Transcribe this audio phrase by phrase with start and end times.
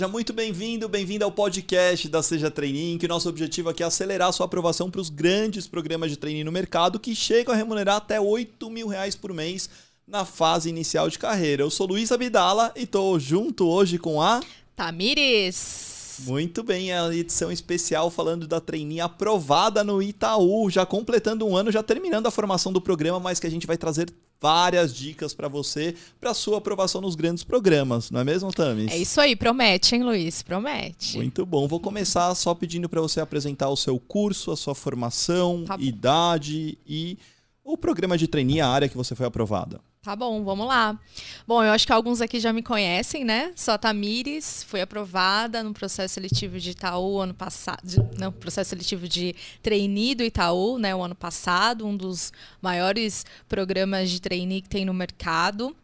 [0.00, 3.86] Seja muito bem-vindo, bem-vindo ao podcast da Seja Training, que o nosso objetivo aqui é
[3.86, 7.56] acelerar a sua aprovação para os grandes programas de training no mercado que chegam a
[7.58, 9.68] remunerar até 8 mil reais por mês
[10.08, 11.62] na fase inicial de carreira.
[11.62, 14.40] Eu sou Luiz Abdala e estou junto hoje com a...
[14.74, 16.16] Tamires!
[16.20, 21.70] Muito bem, a edição especial falando da trainee aprovada no Itaú, já completando um ano,
[21.70, 25.48] já terminando a formação do programa, mas que a gente vai trazer várias dicas para
[25.48, 28.90] você, para sua aprovação nos grandes programas, não é mesmo, Tamis?
[28.90, 30.42] É isso aí, promete, hein, Luiz?
[30.42, 31.16] Promete.
[31.16, 31.68] Muito bom.
[31.68, 36.78] Vou começar só pedindo para você apresentar o seu curso, a sua formação, tá idade
[36.86, 37.18] e
[37.62, 39.80] o programa de trainee, a área que você foi aprovada.
[40.02, 40.98] Tá bom, vamos lá.
[41.46, 43.52] Bom, eu acho que alguns aqui já me conhecem, né?
[43.54, 49.06] Sou a Tamires, fui aprovada no processo seletivo de Itaú ano passado, não, processo seletivo
[49.06, 54.70] de trainee do Itaú, né, o ano passado, um dos maiores programas de trainee que
[54.70, 55.76] tem no mercado.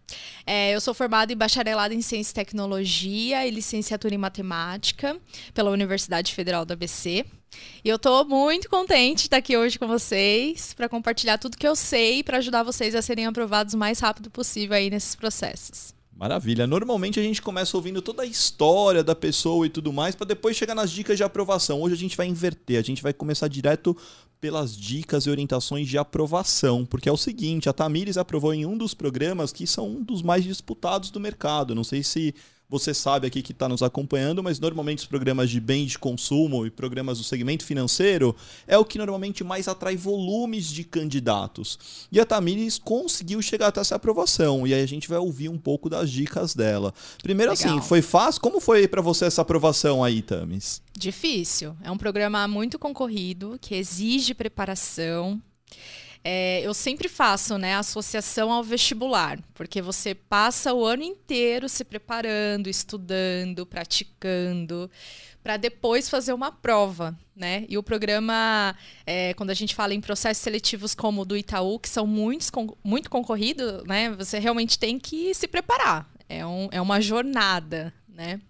[0.47, 5.21] É, eu sou formada em bacharelado em Ciência e Tecnologia e licenciatura em Matemática
[5.53, 7.27] pela Universidade Federal do ABC.
[7.85, 11.67] E eu estou muito contente de estar aqui hoje com vocês para compartilhar tudo que
[11.67, 15.95] eu sei para ajudar vocês a serem aprovados o mais rápido possível aí nesses processos.
[16.17, 16.67] Maravilha.
[16.67, 20.57] Normalmente a gente começa ouvindo toda a história da pessoa e tudo mais para depois
[20.57, 21.83] chegar nas dicas de aprovação.
[21.83, 23.95] Hoje a gente vai inverter, a gente vai começar direto
[24.41, 28.77] pelas dicas e orientações de aprovação, porque é o seguinte, a Tamires aprovou em um
[28.79, 31.75] dos programas que são um dos mais disputados do mercado.
[31.75, 32.35] Não sei se
[32.69, 36.67] você sabe aqui que está nos acompanhando, mas normalmente os programas de bens de consumo
[36.67, 38.35] e programas do segmento financeiro
[38.67, 42.07] é o que normalmente mais atrai volumes de candidatos.
[42.11, 45.59] E a Tamires conseguiu chegar até essa aprovação, e aí a gente vai ouvir um
[45.59, 46.93] pouco das dicas dela.
[47.23, 47.79] Primeiro assim, Legal.
[47.79, 48.41] assim, foi fácil?
[48.41, 50.83] Como foi para você essa aprovação aí, Tamis?
[50.97, 51.77] Difícil.
[51.83, 55.41] É um programa muito concorrido, que exige preparação.
[56.29, 61.85] É, eu sempre faço né, associação ao vestibular, porque você passa o ano inteiro se
[61.85, 64.91] preparando, estudando, praticando,
[65.41, 67.17] para depois fazer uma prova.
[67.37, 67.65] Né?
[67.69, 68.75] E o programa,
[69.07, 72.51] é, quando a gente fala em processos seletivos como o do Itaú, que são muitos,
[72.83, 76.11] muito concorridos, né, você realmente tem que se preparar.
[76.29, 77.95] É, um, é uma jornada.
[78.09, 78.41] Né?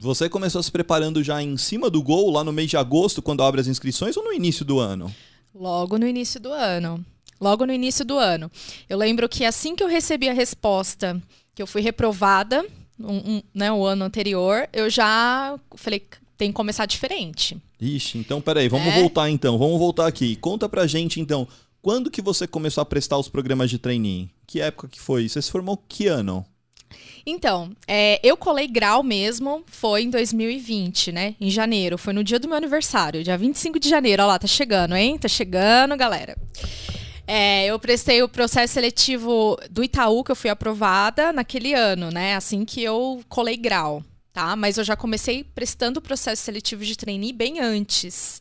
[0.00, 3.44] Você começou se preparando já em cima do gol, lá no mês de agosto, quando
[3.44, 5.14] abre as inscrições, ou no início do ano?
[5.54, 7.04] Logo no início do ano.
[7.40, 8.50] Logo no início do ano.
[8.88, 11.20] Eu lembro que assim que eu recebi a resposta
[11.54, 12.64] que eu fui reprovada,
[12.98, 17.56] um, um, né, o ano anterior, eu já falei, tem que começar diferente.
[17.80, 19.00] Ixi, então peraí, vamos é.
[19.00, 20.36] voltar então, vamos voltar aqui.
[20.36, 21.46] Conta pra gente então,
[21.82, 24.30] quando que você começou a prestar os programas de trainee?
[24.46, 25.28] Que época que foi?
[25.28, 26.44] Você se formou que ano?
[27.24, 31.34] Então, é, eu colei grau mesmo, foi em 2020, né?
[31.40, 31.96] Em janeiro.
[31.96, 34.22] Foi no dia do meu aniversário, dia 25 de janeiro.
[34.22, 35.16] Olha lá, tá chegando, hein?
[35.18, 36.36] Tá chegando, galera.
[37.26, 42.34] É, eu prestei o processo seletivo do Itaú, que eu fui aprovada naquele ano, né?
[42.34, 44.02] Assim que eu colei grau,
[44.32, 44.56] tá?
[44.56, 48.40] Mas eu já comecei prestando o processo seletivo de trainee bem antes.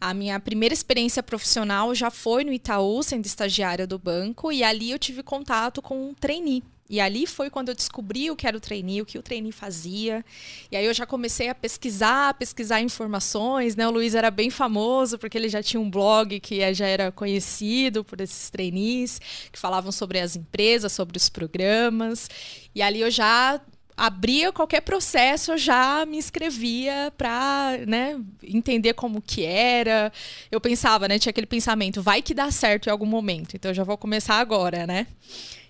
[0.00, 4.90] A minha primeira experiência profissional já foi no Itaú, sendo estagiária do banco, e ali
[4.90, 6.62] eu tive contato com um trainee.
[6.90, 9.52] E ali foi quando eu descobri o que era o trainee, o que o trainee
[9.52, 10.24] fazia.
[10.70, 13.86] E aí eu já comecei a pesquisar, pesquisar informações, né?
[13.86, 18.02] O Luiz era bem famoso porque ele já tinha um blog que já era conhecido
[18.02, 19.20] por esses trainees,
[19.52, 22.30] que falavam sobre as empresas, sobre os programas.
[22.74, 23.60] E ali eu já
[23.98, 30.12] abria qualquer processo, eu já me inscrevia para né, entender como que era.
[30.50, 33.74] Eu pensava, né, tinha aquele pensamento, vai que dá certo em algum momento, então eu
[33.74, 35.08] já vou começar agora, né?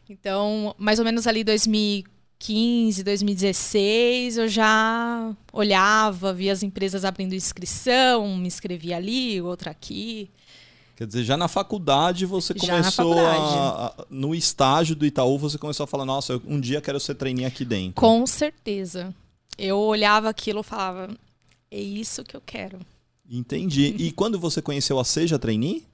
[0.09, 8.37] Então, mais ou menos ali 2015, 2016, eu já olhava, via as empresas abrindo inscrição,
[8.37, 10.31] me inscrevia ali, outra aqui.
[10.97, 13.55] Quer dizer, já na faculdade você começou faculdade.
[13.55, 17.15] A, a, no estágio do Itaú, você começou a falar, nossa, um dia quero ser
[17.15, 17.95] trainee aqui dentro.
[17.95, 19.15] Com certeza.
[19.57, 21.09] Eu olhava aquilo e falava,
[21.71, 22.81] é isso que eu quero.
[23.31, 23.95] Entendi.
[23.99, 25.84] e quando você conheceu a Seja Trainee?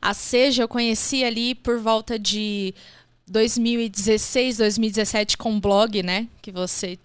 [0.00, 2.72] A Seja eu conheci ali por volta de
[3.28, 6.28] 2016, 2017 com o blog, né?
[6.40, 6.98] Que você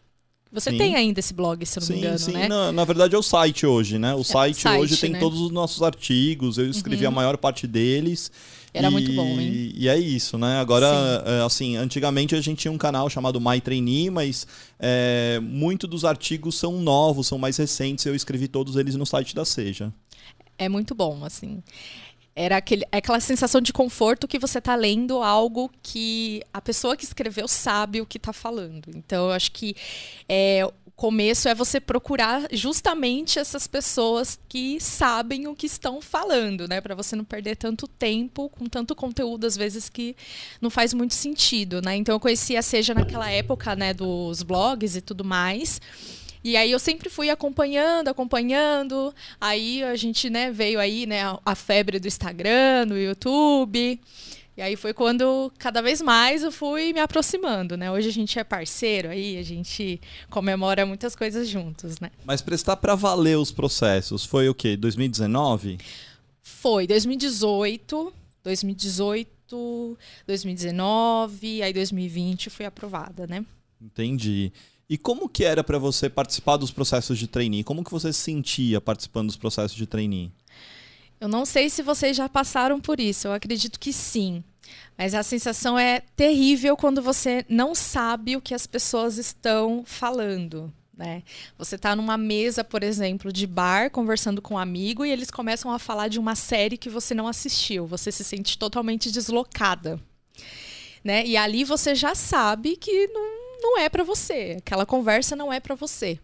[0.52, 0.78] você sim.
[0.78, 2.34] tem ainda esse blog, se não sim, me engano, sim.
[2.34, 2.48] né?
[2.50, 4.14] Na, na, verdade é o site hoje, né?
[4.14, 5.20] O é, site, site, hoje tem né?
[5.20, 7.12] todos os nossos artigos, eu escrevi uhum.
[7.12, 8.30] a maior parte deles.
[8.74, 9.72] Era e, muito bom, hein?
[9.74, 10.60] E é isso, né?
[10.60, 10.88] Agora,
[11.26, 14.46] é, assim, antigamente a gente tinha um canal chamado My Trainee, mas
[14.78, 19.34] é, muito dos artigos são novos, são mais recentes, eu escrevi todos eles no site
[19.34, 19.92] da Seja.
[20.58, 21.64] É muito bom, assim
[22.36, 27.04] era aquele, aquela sensação de conforto que você está lendo algo que a pessoa que
[27.04, 28.90] escreveu sabe o que está falando.
[28.96, 29.76] Então, eu acho que
[30.30, 36.70] é, o começo é você procurar justamente essas pessoas que sabem o que estão falando,
[36.70, 36.80] né?
[36.80, 40.16] Para você não perder tanto tempo com tanto conteúdo, às vezes, que
[40.62, 41.98] não faz muito sentido, né?
[41.98, 45.82] Então, eu conhecia, seja naquela época, né, dos blogs e tudo mais.
[46.44, 49.14] E aí eu sempre fui acompanhando, acompanhando.
[49.40, 54.00] Aí a gente, né, veio aí, né, a, a febre do Instagram, do YouTube.
[54.58, 57.90] E aí foi quando cada vez mais eu fui me aproximando, né?
[57.90, 60.00] Hoje a gente é parceiro aí, a gente
[60.30, 62.12] comemora muitas coisas juntos, né?
[62.26, 64.76] Mas prestar para valer os processos foi o quê?
[64.76, 65.78] 2019?
[66.44, 68.14] Foi 2018,
[68.44, 69.98] 2018,
[70.28, 73.46] 2019, aí 2020 fui aprovada, né?
[73.82, 74.52] Entendi.
[74.92, 77.64] E como que era para você participar dos processos de trainee?
[77.64, 80.34] Como que você se sentia participando dos processos de trainee?
[81.18, 84.44] Eu não sei se vocês já passaram por isso, eu acredito que sim.
[84.98, 90.70] Mas a sensação é terrível quando você não sabe o que as pessoas estão falando.
[90.94, 91.24] Né?
[91.58, 95.72] Você está numa mesa, por exemplo, de bar, conversando com um amigo, e eles começam
[95.72, 97.88] a falar de uma série que você não assistiu.
[97.88, 99.98] Você se sente totalmente deslocada.
[101.02, 101.26] Né?
[101.26, 104.58] E ali você já sabe que não, não é para você.
[104.58, 106.20] Aquela conversa não é para você.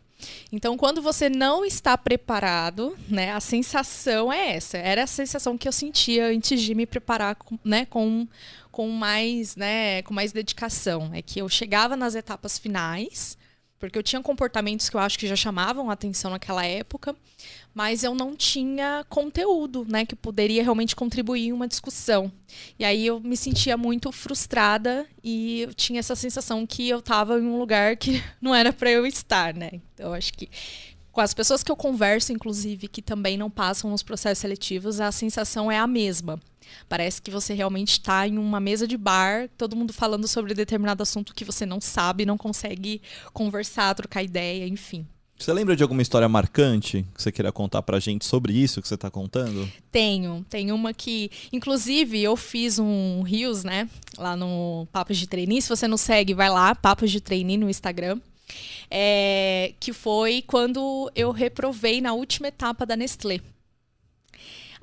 [0.52, 4.78] Então, quando você não está preparado, né, a sensação é essa.
[4.78, 8.28] Era a sensação que eu sentia antes de me preparar, com, né, com,
[8.72, 11.12] com mais, né, com mais dedicação.
[11.14, 13.38] É que eu chegava nas etapas finais,
[13.80, 17.16] porque eu tinha comportamentos que eu acho que já chamavam atenção naquela época,
[17.74, 22.32] mas eu não tinha conteúdo, né, que poderia realmente contribuir em uma discussão.
[22.80, 27.40] E aí eu me sentia muito frustrada e eu tinha essa sensação que eu estava
[27.40, 29.72] em um lugar que não era para eu estar, né?
[29.94, 30.50] Então acho que
[31.12, 35.12] com as pessoas que eu converso, inclusive, que também não passam nos processos seletivos, a
[35.12, 36.40] sensação é a mesma.
[36.88, 41.04] Parece que você realmente está em uma mesa de bar, todo mundo falando sobre determinado
[41.04, 43.02] assunto que você não sabe, não consegue
[43.34, 45.06] conversar, trocar ideia, enfim.
[45.40, 48.88] Você lembra de alguma história marcante que você queira contar pra gente sobre isso que
[48.88, 49.72] você está contando?
[49.92, 50.44] Tenho.
[50.50, 53.88] Tem uma que, inclusive, eu fiz um Rios, né?
[54.18, 55.62] Lá no Papos de Trainee.
[55.62, 58.20] Se você não segue, vai lá, Papos de Trainee no Instagram.
[58.90, 63.40] É, que foi quando eu reprovei na última etapa da Nestlé.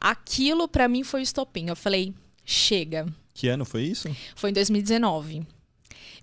[0.07, 1.69] Aquilo para mim foi o estopim.
[1.69, 2.13] Eu falei,
[2.45, 3.07] chega.
[3.33, 4.15] Que ano foi isso?
[4.35, 5.47] Foi em 2019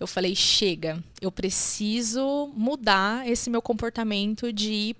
[0.02, 4.96] eu falei: chega, eu preciso mudar esse meu comportamento de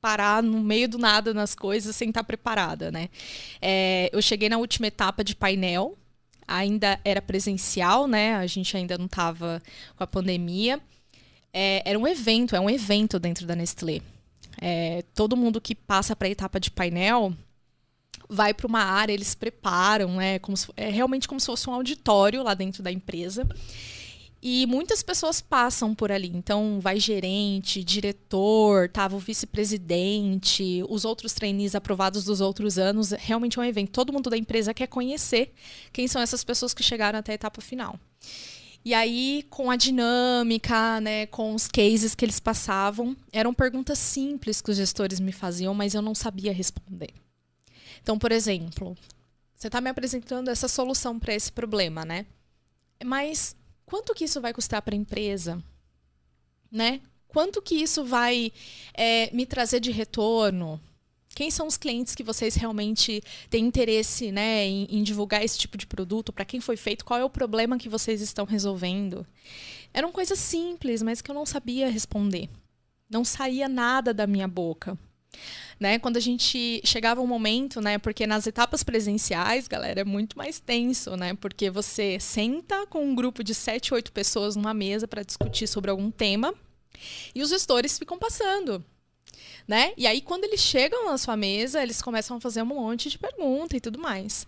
[0.00, 3.08] parar no meio do nada nas coisas sem estar preparada, né?
[3.60, 5.96] É, eu cheguei na última etapa de painel,
[6.46, 8.34] ainda era presencial, né?
[8.34, 9.62] A gente ainda não estava
[9.96, 10.80] com a pandemia.
[11.52, 14.00] É, era um evento, é um evento dentro da Nestlé.
[14.60, 17.32] É, todo mundo que passa para a etapa de painel
[18.32, 20.38] vai para uma área, eles preparam, né?
[20.38, 23.46] Como se, é realmente como se fosse um auditório lá dentro da empresa.
[24.44, 26.32] E muitas pessoas passam por ali.
[26.34, 33.12] Então, vai gerente, diretor, tava o vice-presidente, os outros trainees aprovados dos outros anos.
[33.12, 33.92] Realmente é um evento.
[33.92, 35.52] Todo mundo da empresa quer conhecer
[35.92, 37.96] quem são essas pessoas que chegaram até a etapa final.
[38.84, 44.60] E aí, com a dinâmica, né, com os cases que eles passavam, eram perguntas simples
[44.60, 47.14] que os gestores me faziam, mas eu não sabia responder.
[48.02, 48.96] Então, por exemplo,
[49.54, 52.26] você está me apresentando essa solução para esse problema, né?
[53.04, 53.56] Mas
[53.86, 55.62] quanto que isso vai custar para a empresa?
[56.70, 57.00] Né?
[57.28, 58.52] Quanto que isso vai
[58.92, 60.80] é, me trazer de retorno?
[61.34, 65.78] Quem são os clientes que vocês realmente têm interesse né, em, em divulgar esse tipo
[65.78, 66.32] de produto?
[66.32, 67.04] Para quem foi feito?
[67.04, 69.24] Qual é o problema que vocês estão resolvendo?
[69.94, 72.50] Eram coisas simples, mas que eu não sabia responder.
[73.08, 74.98] Não saía nada da minha boca
[75.78, 75.98] né?
[75.98, 77.98] Quando a gente chegava um momento, né?
[77.98, 81.34] Porque nas etapas presenciais, galera, é muito mais tenso, né?
[81.34, 85.90] Porque você senta com um grupo de sete, oito pessoas numa mesa para discutir sobre
[85.90, 86.54] algum tema
[87.34, 88.84] e os gestores ficam passando.
[89.66, 89.92] Né?
[89.96, 93.18] E aí, quando eles chegam na sua mesa, eles começam a fazer um monte de
[93.18, 94.46] pergunta e tudo mais.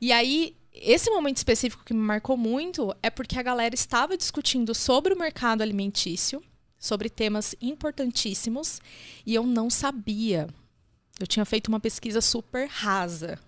[0.00, 4.74] E aí, esse momento específico que me marcou muito é porque a galera estava discutindo
[4.74, 6.42] sobre o mercado alimentício,
[6.78, 8.80] sobre temas importantíssimos,
[9.26, 10.48] e eu não sabia.
[11.18, 13.38] Eu tinha feito uma pesquisa super rasa.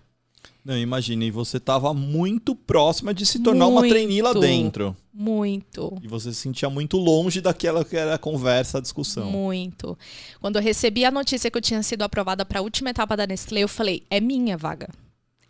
[0.63, 4.95] Não, imagine, e você estava muito próxima de se tornar muito, uma trainee lá dentro.
[5.11, 5.97] Muito.
[6.03, 9.31] E você se sentia muito longe daquela que era a conversa, a discussão.
[9.31, 9.97] Muito.
[10.39, 13.25] Quando eu recebi a notícia que eu tinha sido aprovada para a última etapa da
[13.25, 14.87] Nestlé, eu falei: é minha vaga.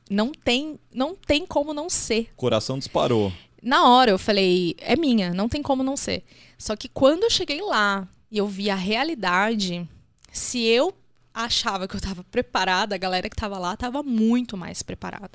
[0.09, 2.29] Não tem, não tem como não ser.
[2.35, 3.33] Coração disparou.
[3.61, 6.23] Na hora eu falei: é minha, não tem como não ser.
[6.61, 9.89] Só que quando eu cheguei lá e eu vi a realidade,
[10.31, 10.93] se eu
[11.33, 15.31] achava que eu estava preparada, a galera que estava lá estava muito mais preparada.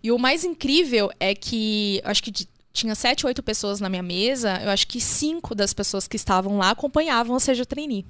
[0.00, 4.04] E o mais incrível é que, acho que de, tinha sete, oito pessoas na minha
[4.04, 8.06] mesa, eu acho que cinco das pessoas que estavam lá acompanhavam a Seja Trainee.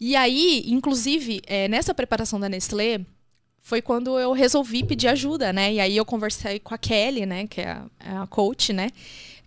[0.00, 3.06] E aí, inclusive, é, nessa preparação da Nestlé,
[3.60, 5.74] foi quando eu resolvi pedir ajuda, né?
[5.74, 8.90] E aí eu conversei com a Kelly, né, que é a, é a coach, né?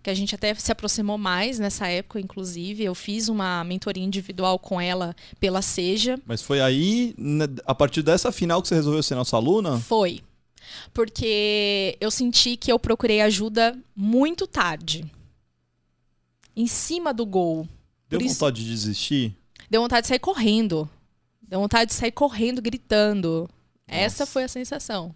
[0.06, 2.84] Que a gente até se aproximou mais nessa época, inclusive.
[2.84, 6.16] Eu fiz uma mentoria individual com ela pela Seja.
[6.24, 9.80] Mas foi aí, né, a partir dessa final, que você resolveu ser nossa aluna?
[9.80, 10.20] Foi.
[10.94, 15.10] Porque eu senti que eu procurei ajuda muito tarde.
[16.54, 17.68] Em cima do gol.
[18.08, 19.36] Deu Por vontade de desistir?
[19.68, 20.88] Deu vontade de sair correndo.
[21.42, 23.50] Deu vontade de sair correndo, gritando.
[23.88, 24.32] Essa Nossa.
[24.32, 25.12] foi a sensação.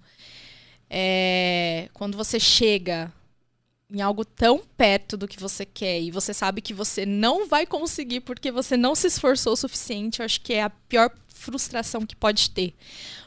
[0.90, 3.12] É, quando você chega
[3.92, 7.66] em algo tão perto do que você quer e você sabe que você não vai
[7.66, 12.04] conseguir porque você não se esforçou o suficiente, eu acho que é a pior frustração
[12.04, 12.74] que pode ter.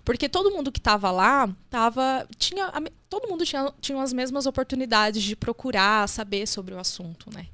[0.06, 2.72] Porque todo mundo que estava lá, tava, tinha,
[3.10, 7.48] todo mundo tinha, tinha as mesmas oportunidades de procurar saber sobre o assunto, né?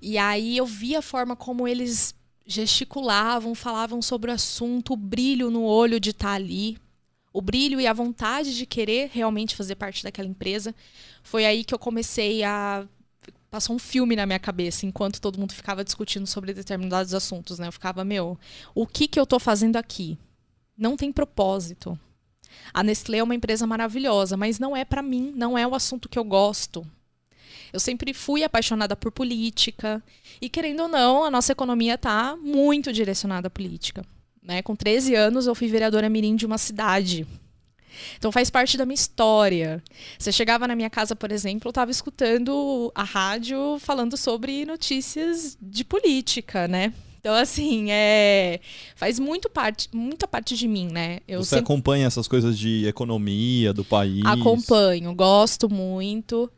[0.00, 2.14] E aí eu vi a forma como eles
[2.46, 6.78] gesticulavam, falavam sobre o assunto, o brilho no olho de estar ali,
[7.34, 10.72] o brilho e a vontade de querer realmente fazer parte daquela empresa.
[11.20, 12.86] Foi aí que eu comecei a
[13.50, 17.68] passou um filme na minha cabeça enquanto todo mundo ficava discutindo sobre determinados assuntos, né?
[17.68, 18.38] Eu ficava, meu,
[18.74, 20.18] o que que eu tô fazendo aqui?
[20.76, 21.98] Não tem propósito.
[22.72, 26.08] A Nestlé é uma empresa maravilhosa, mas não é para mim, não é o assunto
[26.08, 26.84] que eu gosto.
[27.72, 30.02] Eu sempre fui apaixonada por política
[30.40, 34.04] e querendo ou não, a nossa economia está muito direcionada à política.
[34.44, 34.62] Né?
[34.62, 37.26] Com 13 anos, eu fui vereadora mirim de uma cidade.
[38.18, 39.82] Então faz parte da minha história.
[40.18, 45.56] Você chegava na minha casa, por exemplo, eu estava escutando a rádio falando sobre notícias
[45.60, 46.92] de política, né?
[47.20, 48.60] Então, assim, é...
[48.94, 51.20] faz muito parte, muita parte de mim, né?
[51.26, 54.22] Eu Você acompanha essas coisas de economia do país?
[54.26, 56.52] acompanho, gosto muito,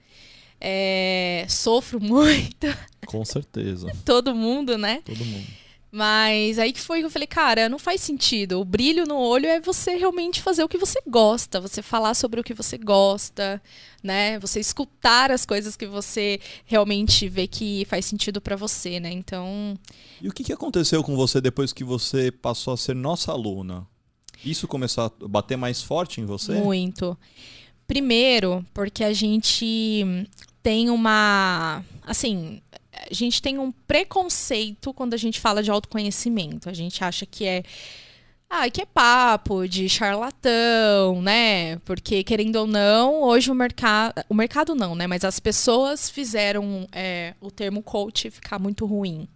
[0.61, 2.67] é, sofro muito,
[3.07, 3.93] Com certeza.
[4.05, 5.03] todo mundo, né?
[5.05, 5.47] Todo mundo.
[5.91, 8.61] Mas aí que foi que eu falei, cara, não faz sentido.
[8.61, 12.41] O brilho no olho é você realmente fazer o que você gosta, você falar sobre
[12.41, 13.63] o que você gosta,
[14.03, 14.39] né?
[14.41, 19.11] Você escutar as coisas que você realmente vê que faz sentido pra você, né?
[19.11, 19.79] Então,
[20.21, 23.87] E o que, que aconteceu com você depois que você passou a ser nossa aluna?
[24.45, 26.53] Isso começou a bater mais forte em você?
[26.55, 27.17] Muito.
[27.87, 30.05] Primeiro, porque a gente
[30.63, 31.83] tem uma.
[32.03, 32.61] Assim,
[33.11, 36.69] a gente tem um preconceito quando a gente fala de autoconhecimento.
[36.69, 37.63] A gente acha que é.
[38.49, 41.79] Ah, que é papo de charlatão, né?
[41.85, 44.23] Porque, querendo ou não, hoje o mercado.
[44.29, 45.07] O mercado não, né?
[45.09, 49.27] Mas as pessoas fizeram é, o termo coach ficar muito ruim,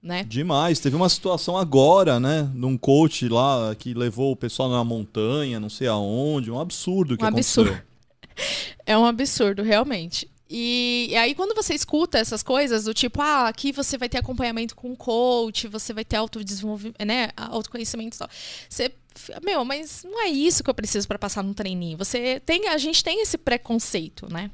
[0.00, 0.22] né?
[0.22, 0.78] Demais.
[0.78, 2.48] Teve uma situação agora, né?
[2.54, 6.48] Num coach lá que levou o pessoal na montanha, não sei aonde.
[6.50, 7.64] Um absurdo que Um aconteceu.
[7.64, 7.82] absurdo.
[8.86, 10.29] É um absurdo, realmente.
[10.52, 14.18] E, e aí, quando você escuta essas coisas, do tipo, ah, aqui você vai ter
[14.18, 18.28] acompanhamento com um coach, você vai ter autodesenvolvimento, né, autoconhecimento e tal.
[18.68, 18.92] Você,
[19.44, 21.96] meu, mas não é isso que eu preciso para passar no treininho.
[21.98, 24.50] Você tem, a gente tem esse preconceito, né?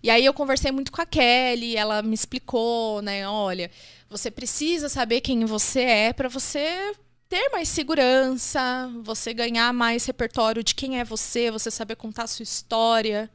[0.00, 3.68] E aí eu conversei muito com a Kelly, ela me explicou, né, olha,
[4.08, 6.94] você precisa saber quem você é para você
[7.28, 12.28] ter mais segurança, você ganhar mais repertório de quem é você, você saber contar a
[12.28, 13.28] sua história,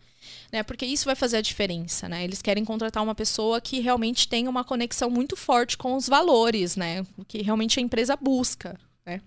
[0.51, 0.63] né?
[0.63, 2.23] Porque isso vai fazer a diferença, né?
[2.23, 6.75] Eles querem contratar uma pessoa que realmente tenha uma conexão muito forte com os valores,
[6.75, 7.05] né?
[7.17, 9.21] O que realmente a empresa busca, né?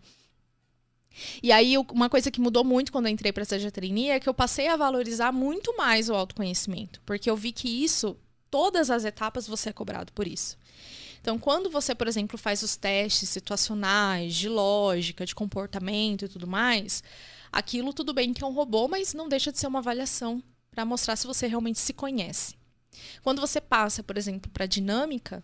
[1.43, 4.21] E aí, uma coisa que mudou muito quando eu entrei para a Seja Trainee é
[4.21, 7.01] que eu passei a valorizar muito mais o autoconhecimento.
[7.07, 8.17] Porque eu vi que isso,
[8.51, 10.57] todas as etapas, você é cobrado por isso.
[11.21, 16.47] Então, quando você, por exemplo, faz os testes situacionais, de lógica, de comportamento e tudo
[16.47, 17.03] mais,
[17.51, 20.43] aquilo tudo bem que é um robô, mas não deixa de ser uma avaliação
[20.75, 22.55] para mostrar se você realmente se conhece.
[23.23, 25.43] Quando você passa, por exemplo, para dinâmica,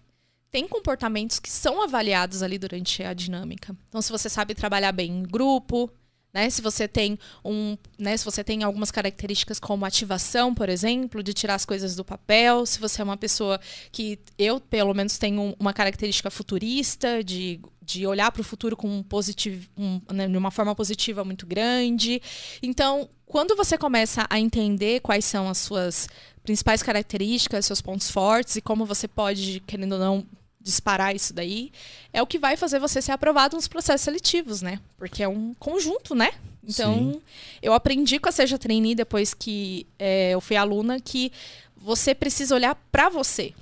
[0.50, 3.74] tem comportamentos que são avaliados ali durante a dinâmica.
[3.88, 5.90] Então, se você sabe trabalhar bem em grupo,
[6.32, 6.48] né?
[6.48, 8.16] Se você tem um, né?
[8.16, 12.64] Se você tem algumas características como ativação, por exemplo, de tirar as coisas do papel,
[12.66, 13.60] se você é uma pessoa
[13.90, 18.88] que eu, pelo menos, tenho uma característica futurista de, de olhar para o futuro com
[18.88, 22.22] um positivo, um, né, de uma forma positiva muito grande.
[22.62, 26.08] Então, quando você começa a entender quais são as suas
[26.42, 30.26] principais características, seus pontos fortes e como você pode, querendo ou não,
[30.60, 31.70] disparar isso daí,
[32.12, 34.80] é o que vai fazer você ser aprovado nos processos seletivos, né?
[34.98, 36.32] Porque é um conjunto, né?
[36.64, 37.22] Então, Sim.
[37.62, 41.30] eu aprendi com a Seja Trainee depois que é, eu fui aluna que
[41.76, 43.54] você precisa olhar para você.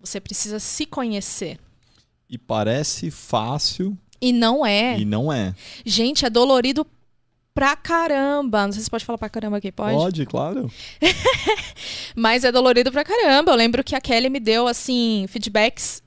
[0.00, 1.58] Você precisa se conhecer.
[2.30, 4.96] E parece fácil E não é.
[4.96, 5.52] e não é.
[5.84, 6.86] Gente, é dolorido
[7.58, 8.66] pra caramba.
[8.66, 9.96] Não sei se pode falar pra caramba aqui, pode?
[9.96, 10.70] Pode, claro.
[12.14, 13.50] Mas é dolorido pra caramba.
[13.50, 16.00] Eu lembro que a Kelly me deu, assim, feedbacks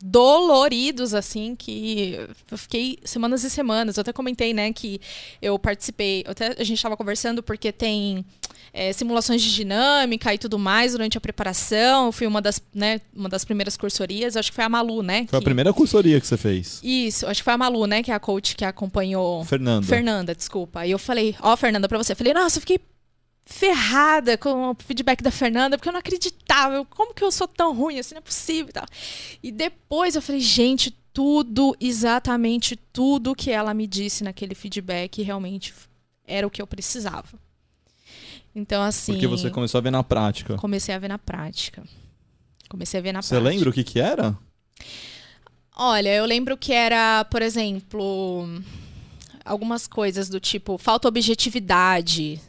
[0.00, 2.18] doloridos, assim, que
[2.50, 3.96] eu fiquei semanas e semanas.
[3.96, 5.00] Eu até comentei, né, que
[5.40, 8.24] eu participei, até a gente estava conversando porque tem
[8.72, 12.06] é, simulações de dinâmica e tudo mais durante a preparação.
[12.06, 15.26] Eu fui uma das, né, uma das primeiras cursorias, acho que foi a Malu, né?
[15.28, 15.36] Foi que...
[15.36, 16.80] a primeira cursoria que você fez.
[16.82, 19.44] Isso, acho que foi a Malu, né, que é a coach que acompanhou.
[19.44, 19.86] Fernanda.
[19.86, 20.80] Fernanda, desculpa.
[20.80, 22.12] Aí eu falei, ó, oh, Fernanda, pra você.
[22.12, 22.78] Eu falei, nossa, eu fiquei
[23.46, 26.84] ferrada com o feedback da Fernanda, porque eu não acreditava.
[26.86, 28.14] Como que eu sou tão ruim assim?
[28.14, 28.86] Não é possível e tal.
[29.42, 35.72] E depois eu falei, gente, tudo, exatamente tudo que ela me disse naquele feedback realmente
[36.26, 37.38] era o que eu precisava.
[38.54, 39.12] Então, assim.
[39.12, 40.56] Porque você começou a ver na prática.
[40.56, 41.84] Comecei a ver na prática.
[42.68, 43.48] Comecei a ver na você prática.
[43.48, 44.36] Você lembra o que, que era?
[45.76, 48.48] Olha, eu lembro que era, por exemplo,
[49.44, 52.40] algumas coisas do tipo falta objetividade,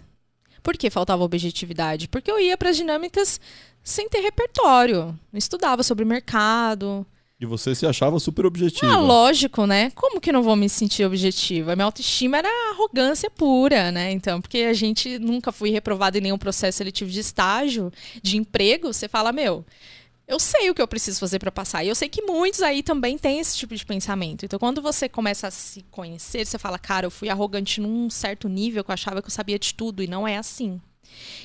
[0.67, 2.09] por que faltava objetividade?
[2.09, 3.39] Porque eu ia para as dinâmicas
[3.81, 5.17] sem ter repertório.
[5.31, 7.07] Não estudava sobre mercado.
[7.39, 8.91] E você se achava super objetiva.
[8.91, 9.91] Ah, lógico, né?
[9.91, 11.71] Como que não vou me sentir objetiva?
[11.71, 14.11] A minha autoestima era arrogância pura, né?
[14.11, 17.89] Então, porque a gente nunca fui reprovado em nenhum processo seletivo de estágio,
[18.21, 19.63] de emprego, você fala, meu,
[20.27, 21.85] eu sei o que eu preciso fazer para passar.
[21.85, 24.43] E eu sei que muitos aí também têm esse tipo de pensamento.
[24.43, 28.49] Então, quando você começa a se conhecer, você fala, cara, eu fui arrogante num certo
[28.49, 30.03] nível que eu achava que eu sabia de tudo.
[30.03, 30.81] E não é assim.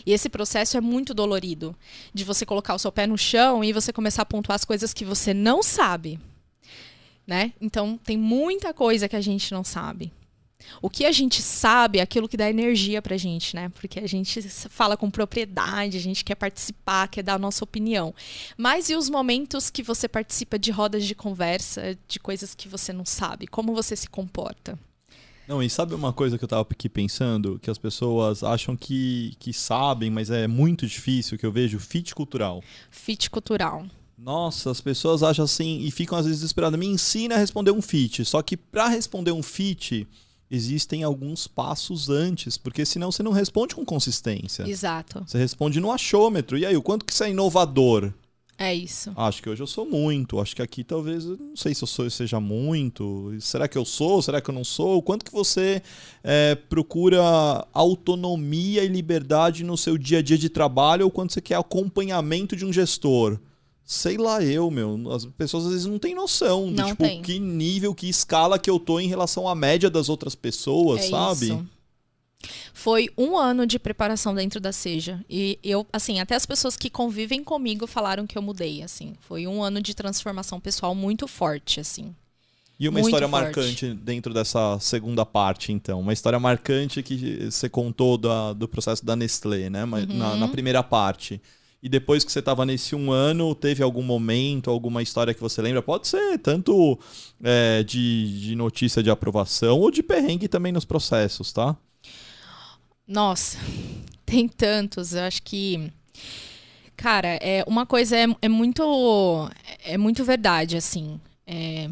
[0.05, 1.77] E esse processo é muito dolorido.
[2.12, 4.93] De você colocar o seu pé no chão e você começar a pontuar as coisas
[4.93, 6.19] que você não sabe.
[7.25, 7.53] Né?
[7.61, 10.12] Então, tem muita coisa que a gente não sabe.
[10.81, 13.71] O que a gente sabe é aquilo que dá energia pra gente, né?
[13.71, 18.14] Porque a gente fala com propriedade, a gente quer participar, quer dar a nossa opinião.
[18.57, 22.92] Mas e os momentos que você participa de rodas de conversa, de coisas que você
[22.92, 23.47] não sabe?
[23.47, 24.78] Como você se comporta?
[25.47, 27.59] Não, e sabe uma coisa que eu tava aqui pensando?
[27.59, 32.14] Que as pessoas acham que, que sabem, mas é muito difícil, que eu vejo fit
[32.14, 32.62] cultural.
[32.90, 33.85] Fit cultural.
[34.16, 36.78] Nossa, as pessoas acham assim e ficam às vezes desesperadas.
[36.78, 38.25] Me ensina a responder um fit.
[38.25, 40.07] Só que para responder um fit,
[40.52, 44.68] existem alguns passos antes, porque senão você não responde com consistência.
[44.68, 45.25] Exato.
[45.26, 46.59] Você responde no achômetro.
[46.59, 48.12] E aí, o quanto que isso é inovador?
[48.59, 49.11] É isso.
[49.16, 50.38] Acho que hoje eu sou muito.
[50.38, 53.35] Acho que aqui talvez, não sei se eu sou, seja muito.
[53.40, 54.20] Será que eu sou?
[54.20, 54.98] Será que eu não sou?
[54.98, 55.83] O quanto que você
[56.22, 61.40] é, procura autonomia e liberdade no seu dia a dia de trabalho ou quanto você
[61.40, 63.40] quer acompanhamento de um gestor?
[63.85, 65.12] Sei lá eu, meu.
[65.12, 67.23] As pessoas às vezes não têm noção de tipo, tem.
[67.23, 71.09] que nível, que escala que eu tô em relação à média das outras pessoas, é
[71.09, 71.47] sabe?
[71.47, 71.66] Isso.
[72.73, 75.25] Foi um ano de preparação dentro da Seja.
[75.29, 79.14] E eu, assim, até as pessoas que convivem comigo falaram que eu mudei, assim.
[79.21, 82.14] Foi um ano de transformação pessoal muito forte, assim.
[82.81, 83.45] E uma muito história forte.
[83.45, 86.01] marcante dentro dessa segunda parte, então.
[86.01, 89.85] Uma história marcante que você contou da, do processo da Nestlé, né?
[89.85, 90.07] Uhum.
[90.07, 91.40] Na, na primeira parte.
[91.83, 95.61] E depois que você estava nesse um ano, teve algum momento, alguma história que você
[95.61, 95.83] lembra?
[95.83, 96.97] Pode ser tanto
[97.42, 101.77] é, de, de notícia de aprovação ou de perrengue também nos processos, tá?
[103.07, 103.59] Nossa,
[104.25, 105.12] tem tantos.
[105.12, 105.92] Eu acho que.
[106.97, 109.51] Cara, é, uma coisa é, é muito.
[109.85, 111.21] É muito verdade, assim.
[111.45, 111.90] É,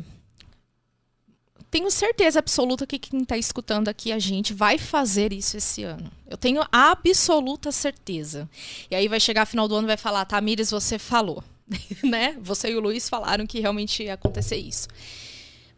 [1.70, 6.10] tenho certeza absoluta que quem está escutando aqui a gente vai fazer isso esse ano.
[6.26, 8.50] Eu tenho absoluta certeza.
[8.90, 11.44] E aí vai chegar final do ano e vai falar, Tamires, você falou.
[12.02, 12.36] né?
[12.40, 14.88] Você e o Luiz falaram que realmente ia acontecer isso.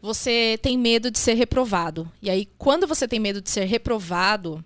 [0.01, 2.11] Você tem medo de ser reprovado.
[2.21, 4.63] E aí, quando você tem medo de ser reprovado,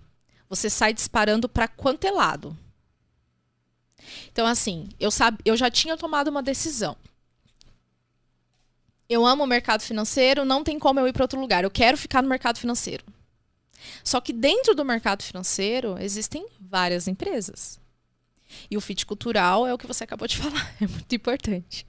[0.48, 2.56] você sai disparando para quanto é lado.
[4.32, 5.10] Então, assim, eu,
[5.44, 6.96] eu já tinha tomado uma decisão
[9.08, 11.64] eu amo o mercado financeiro, não tem como eu ir para outro lugar.
[11.64, 13.04] Eu quero ficar no mercado financeiro.
[14.04, 17.80] Só que dentro do mercado financeiro existem várias empresas.
[18.70, 21.86] E o fit cultural é o que você acabou de falar, é muito importante.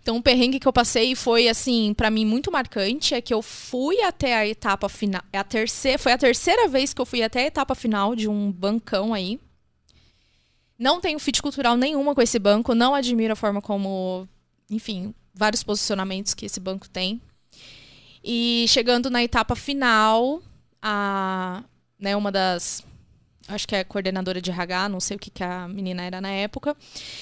[0.00, 3.42] Então, um perrengue que eu passei foi assim, para mim muito marcante, é que eu
[3.42, 7.20] fui até a etapa final, é a terceira, foi a terceira vez que eu fui
[7.20, 9.40] até a etapa final de um bancão aí.
[10.78, 14.28] Não tenho fit cultural nenhuma com esse banco, não admiro a forma como,
[14.70, 17.20] enfim, vários posicionamentos que esse banco tem.
[18.24, 20.42] E chegando na etapa final,
[20.82, 21.62] a,
[22.00, 22.82] né, uma das.
[23.48, 26.30] Acho que é coordenadora de RH, não sei o que, que a menina era na
[26.30, 26.76] época,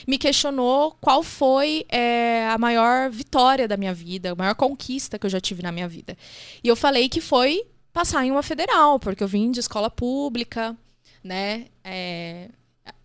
[0.08, 5.26] me questionou qual foi é, a maior vitória da minha vida, a maior conquista que
[5.26, 6.16] eu já tive na minha vida.
[6.62, 10.74] E eu falei que foi passar em uma federal, porque eu vim de escola pública,
[11.22, 11.66] né?
[11.84, 12.48] É,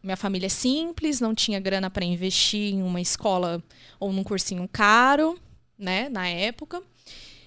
[0.01, 3.61] minha família é simples, não tinha grana para investir em uma escola
[3.99, 5.37] ou num cursinho caro,
[5.77, 6.81] né, na época.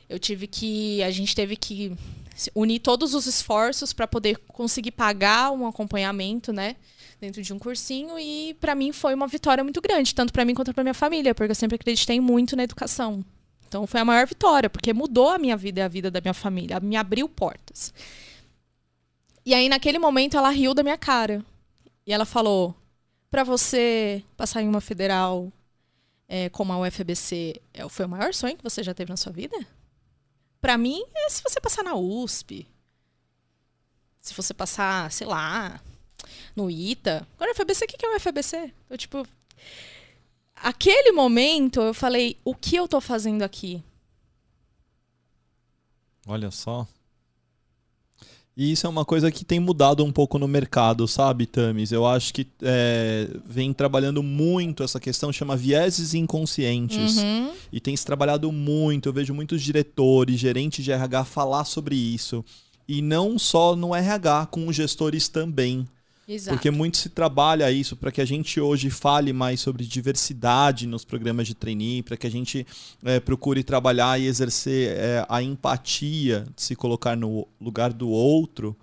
[0.08, 1.96] Eu tive que a gente teve que
[2.54, 6.76] unir todos os esforços para poder conseguir pagar um acompanhamento, né,
[7.20, 10.54] dentro de um cursinho e para mim foi uma vitória muito grande, tanto para mim
[10.54, 13.24] quanto para minha família, porque eu sempre acreditei muito na educação.
[13.68, 16.34] Então foi a maior vitória, porque mudou a minha vida e a vida da minha
[16.34, 17.94] família, me abriu portas.
[19.46, 21.44] E aí naquele momento ela riu da minha cara.
[22.06, 22.74] E ela falou:
[23.30, 25.52] "Para você passar em uma federal
[26.28, 29.32] é, como a UFBC, é, foi o maior sonho que você já teve na sua
[29.32, 29.56] vida?"
[30.60, 32.68] Para mim, é se você passar na USP.
[34.20, 35.82] Se você passar, sei lá,
[36.54, 37.26] no ITA.
[37.34, 38.72] Agora, UFBC, o que é o UFBC?
[38.88, 39.26] Eu, tipo,
[40.54, 43.82] aquele momento eu falei, o que eu tô fazendo aqui?
[46.26, 46.86] Olha só.
[48.54, 51.90] E isso é uma coisa que tem mudado um pouco no mercado, sabe, Tamis?
[51.90, 57.16] Eu acho que é, vem trabalhando muito essa questão, chama vieses inconscientes.
[57.16, 57.50] Uhum.
[57.72, 59.08] E tem se trabalhado muito.
[59.08, 62.44] Eu vejo muitos diretores, gerentes de RH falar sobre isso.
[62.86, 65.88] E não só no RH, com os gestores também.
[66.26, 66.56] Exato.
[66.56, 71.04] Porque muito se trabalha isso para que a gente hoje fale mais sobre diversidade nos
[71.04, 72.66] programas de trainee, para que a gente
[73.04, 78.76] é, procure trabalhar e exercer é, a empatia de se colocar no lugar do outro.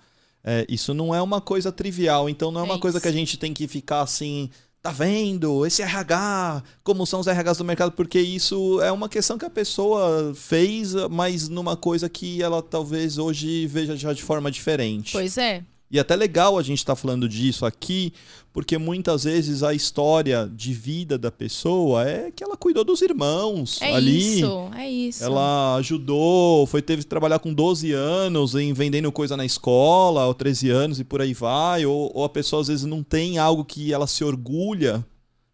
[0.44, 3.12] É, isso não é uma coisa trivial, então não é uma É coisa que a
[3.12, 4.50] gente tem que ficar assim.
[4.82, 5.66] Tá vendo?
[5.66, 9.50] Esse RH, como são os RHs do mercado, porque isso é uma questão que a
[9.50, 15.12] pessoa fez, mas numa coisa que ela talvez hoje veja já de forma diferente.
[15.12, 15.66] Pois é.
[15.92, 18.14] E é até legal a gente estar falando disso aqui,
[18.54, 23.82] porque muitas vezes a história de vida da pessoa é que ela cuidou dos irmãos
[23.82, 24.38] É ali.
[24.40, 25.24] isso, é isso.
[25.24, 30.34] Ela ajudou, foi teve que trabalhar com 12 anos em vendendo coisa na escola, ou
[30.36, 33.66] 13 anos e por aí vai, ou, ou a pessoa às vezes não tem algo
[33.66, 35.04] que ela se orgulha.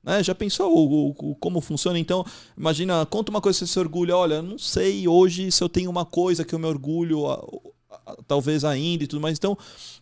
[0.03, 0.21] Né?
[0.21, 1.97] Já pensou o, o- como funciona?
[1.97, 2.25] Então,
[2.57, 4.15] imagina, conta uma coisa que você se orgulha.
[4.17, 7.41] Olha, não sei hoje se eu tenho uma coisa que eu me orgulho, a-
[8.05, 9.37] a- talvez ainda e tudo mais.
[9.37, 9.57] Então,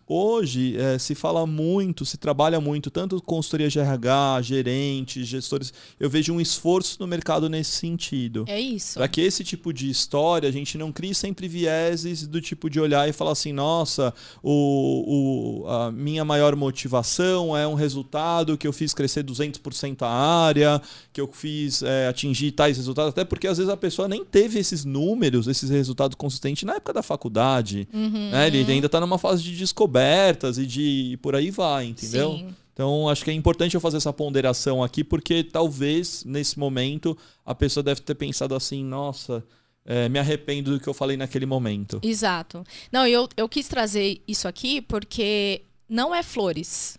[0.07, 5.73] hoje eh, se fala muito, se trabalha muito, tanto consultoria de RH, gerentes, gestores.
[5.99, 8.45] Eu vejo um esforço no mercado nesse sentido.
[8.47, 8.95] É isso.
[8.95, 12.79] Para que esse tipo de história a gente não crie sempre vieses do tipo de
[12.79, 18.67] olhar e falar assim, nossa, o, o- a minha maior motivação é um resultado que
[18.67, 23.47] eu fiz crescer 200% a área, que eu fiz é, atingir tais resultados, até porque
[23.47, 27.87] às vezes a pessoa nem teve esses números, esses resultados consistentes na época da faculdade.
[27.93, 28.29] Uhum.
[28.31, 28.47] né?
[28.47, 29.55] Ele ainda está numa fase de
[29.93, 32.33] descobertas e de e por aí vai, entendeu?
[32.33, 32.55] Sim.
[32.73, 37.53] Então, acho que é importante eu fazer essa ponderação aqui, porque talvez, nesse momento, a
[37.53, 39.45] pessoa deve ter pensado assim, nossa,
[39.85, 41.99] é, me arrependo do que eu falei naquele momento.
[42.01, 42.63] Exato.
[42.91, 46.97] Não, eu, eu quis trazer isso aqui porque não é flores.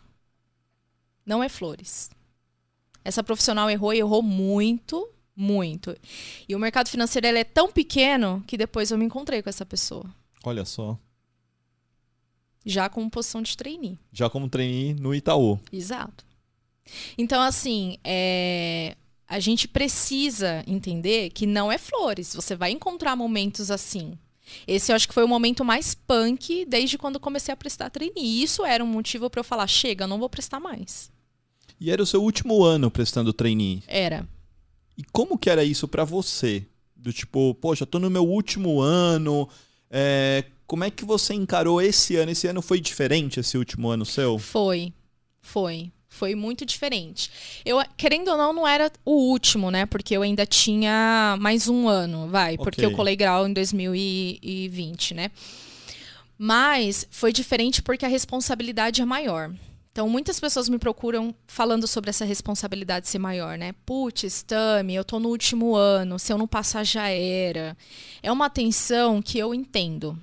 [1.26, 2.08] Não é flores.
[3.04, 5.96] Essa profissional errou e errou muito, muito.
[6.48, 9.66] E o mercado financeiro ele é tão pequeno que depois eu me encontrei com essa
[9.66, 10.04] pessoa.
[10.44, 10.96] Olha só.
[12.64, 13.98] Já com posição de trainee.
[14.12, 15.58] Já como trainee no Itaú.
[15.72, 16.24] Exato.
[17.16, 18.96] Então, assim, é,
[19.26, 22.34] a gente precisa entender que não é flores.
[22.34, 24.18] Você vai encontrar momentos assim.
[24.66, 28.14] Esse eu acho que foi o momento mais punk desde quando comecei a prestar trainee.
[28.16, 31.10] E isso era um motivo para eu falar: chega, eu não vou prestar mais.
[31.80, 33.82] E era o seu último ano prestando trainee.
[33.86, 34.28] Era.
[34.96, 36.64] E como que era isso pra você?
[36.94, 39.48] Do tipo, poxa, tô no meu último ano.
[39.90, 42.30] é, como é que você encarou esse ano?
[42.32, 44.38] Esse ano foi diferente, esse último ano seu?
[44.38, 44.92] Foi.
[45.40, 45.92] Foi.
[46.08, 47.28] Foi muito diferente.
[47.64, 49.84] Eu, querendo ou não, não era o último, né?
[49.84, 52.56] Porque eu ainda tinha mais um ano, vai.
[52.56, 52.92] Porque Ok.
[52.92, 55.30] eu colei grau em 2020, né?
[56.38, 59.52] Mas foi diferente porque a responsabilidade é maior.
[59.90, 63.74] Então, muitas pessoas me procuram falando sobre essa responsabilidade ser maior, né?
[63.86, 67.76] Putz, Tami, eu tô no último ano, se eu não passar já era.
[68.20, 70.18] É uma tensão que eu entendo.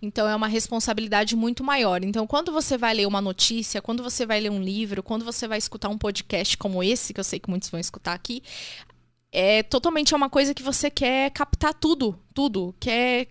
[0.00, 2.02] Então é uma responsabilidade muito maior.
[2.04, 5.46] Então, quando você vai ler uma notícia, quando você vai ler um livro, quando você
[5.46, 8.42] vai escutar um podcast como esse, que eu sei que muitos vão escutar aqui,
[9.30, 13.28] é totalmente uma coisa que você quer captar tudo, tudo, quer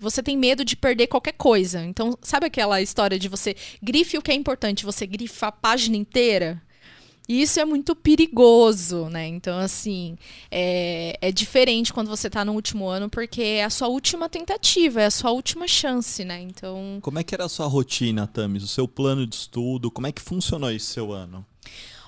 [0.00, 1.84] você tem medo de perder qualquer coisa.
[1.84, 5.96] Então, sabe aquela história de você grife o que é importante, você grifa a página
[5.96, 6.62] inteira?
[7.28, 9.26] E isso é muito perigoso, né?
[9.26, 10.16] Então, assim,
[10.50, 15.02] é, é diferente quando você tá no último ano, porque é a sua última tentativa,
[15.02, 16.40] é a sua última chance, né?
[16.40, 18.62] Então, Como é que era a sua rotina, Tamis?
[18.62, 19.90] O seu plano de estudo?
[19.90, 21.44] Como é que funcionou esse seu ano?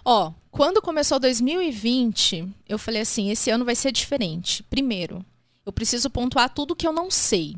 [0.03, 4.63] ó, quando começou 2020, eu falei assim: esse ano vai ser diferente.
[4.65, 5.25] Primeiro,
[5.65, 7.57] eu preciso pontuar tudo que eu não sei.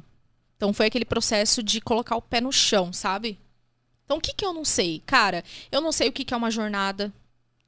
[0.57, 3.39] Então, foi aquele processo de colocar o pé no chão, sabe?
[4.05, 5.03] Então, o que, que eu não sei?
[5.07, 7.13] Cara, eu não sei o que, que é uma jornada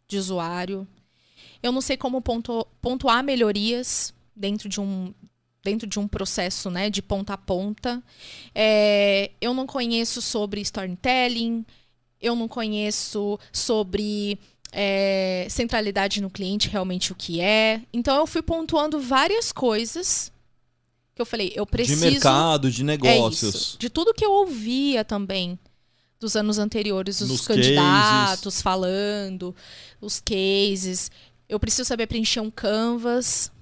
[0.09, 0.87] de usuário.
[1.63, 5.13] Eu não sei como pontu- pontuar melhorias dentro de um
[5.63, 8.03] dentro de um processo né, de ponta a ponta.
[8.55, 11.65] É, eu não conheço sobre storytelling,
[12.21, 14.39] eu não conheço sobre
[14.71, 17.81] é, centralidade no cliente, realmente o que é.
[17.95, 20.31] Então eu fui pontuando várias coisas
[21.15, 22.05] que eu falei, eu preciso.
[22.05, 23.55] De mercado, de negócios.
[23.55, 25.59] É isso, de tudo que eu ouvia também
[26.25, 28.63] dos anos anteriores, os Nos candidatos cases.
[28.63, 29.55] falando,
[30.01, 31.11] os cases.
[31.49, 33.53] Eu preciso saber preencher um canvas.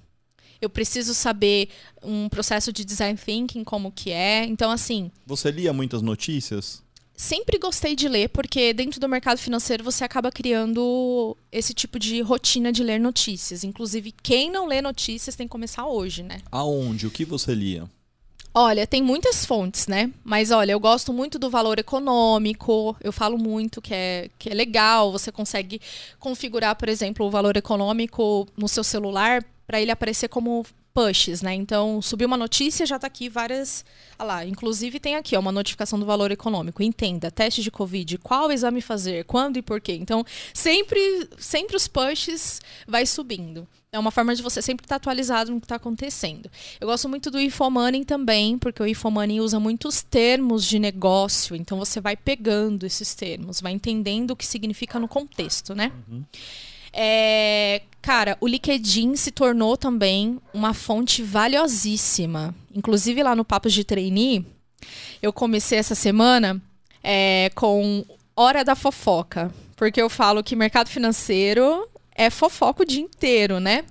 [0.61, 1.67] Eu preciso saber
[2.01, 4.45] um processo de design thinking como que é.
[4.45, 6.81] Então assim, Você lia muitas notícias?
[7.15, 12.21] sempre gostei de ler, porque dentro do mercado financeiro você acaba criando esse tipo de
[12.21, 13.63] rotina de ler notícias.
[13.63, 16.39] Inclusive, quem não lê notícias tem que começar hoje, né?
[16.51, 17.05] Aonde?
[17.07, 17.87] O que você lia?
[18.55, 20.11] Olha, tem muitas fontes, né?
[20.23, 22.95] Mas olha, eu gosto muito do valor econômico.
[23.01, 25.11] Eu falo muito que é, que é legal.
[25.11, 25.81] Você consegue
[26.19, 30.63] configurar, por exemplo, o valor econômico no seu celular para ele aparecer como
[30.93, 31.55] pushes, né?
[31.55, 33.83] Então, subiu uma notícia, já está aqui várias.
[34.19, 36.83] Ah lá, inclusive tem aqui ó, uma notificação do valor econômico.
[36.83, 39.93] Entenda, teste de Covid, qual exame fazer, quando e por quê.
[39.93, 43.67] Então, sempre, sempre os pushes vai subindo.
[43.93, 46.49] É uma forma de você sempre estar atualizado no que está acontecendo.
[46.81, 51.77] Eu gosto muito do Infomoney também, porque o Infomoney usa muitos termos de negócio, então
[51.77, 55.91] você vai pegando esses termos, vai entendendo o que significa no contexto, né?
[56.09, 56.23] Uhum.
[56.91, 62.55] É, cara, o LinkedIn se tornou também uma fonte valiosíssima.
[62.73, 64.43] Inclusive lá no Papos de Trainee,
[65.21, 66.59] eu comecei essa semana
[67.03, 68.03] é, com
[68.35, 69.53] Hora da Fofoca.
[69.75, 73.83] Porque eu falo que mercado financeiro é fofoca o dia inteiro, né?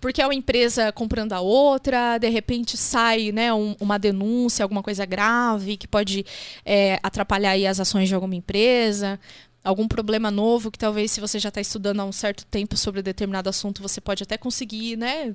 [0.00, 4.82] Porque é uma empresa comprando a outra, de repente sai né, um, uma denúncia, alguma
[4.82, 6.24] coisa grave que pode
[6.64, 9.18] é, atrapalhar as ações de alguma empresa
[9.64, 13.02] algum problema novo que talvez se você já está estudando há um certo tempo sobre
[13.02, 15.34] determinado assunto, você pode até conseguir, né,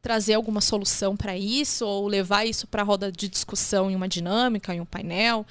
[0.00, 4.08] trazer alguma solução para isso ou levar isso para a roda de discussão em uma
[4.08, 5.46] dinâmica, em um painel.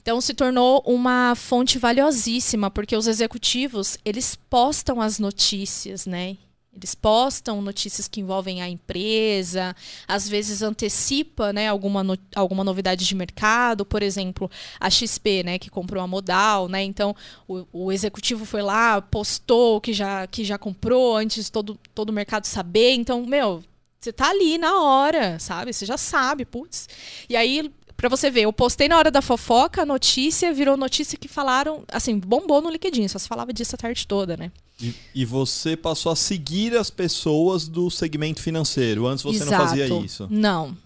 [0.00, 6.36] Então se tornou uma fonte valiosíssima, porque os executivos, eles postam as notícias, né?
[6.78, 9.74] Eles postam notícias que envolvem a empresa,
[10.06, 15.58] às vezes antecipa né, alguma, no, alguma novidade de mercado, por exemplo, a XP, né,
[15.58, 16.84] que comprou a Modal, né?
[16.84, 17.16] Então
[17.48, 22.12] o, o, executivo foi lá, postou que já, que já comprou antes todo, todo o
[22.12, 22.92] mercado saber.
[22.92, 23.64] Então, meu,
[23.98, 25.72] você tá ali na hora, sabe?
[25.72, 26.88] Você já sabe, putz.
[27.28, 31.18] E aí Pra você ver, eu postei na hora da fofoca, a notícia virou notícia
[31.18, 34.52] que falaram, assim, bombou no LinkedIn, só se falava disso a tarde toda, né?
[34.80, 39.04] E, e você passou a seguir as pessoas do segmento financeiro.
[39.04, 39.50] Antes você Exato.
[39.50, 40.28] não fazia isso.
[40.30, 40.78] Não.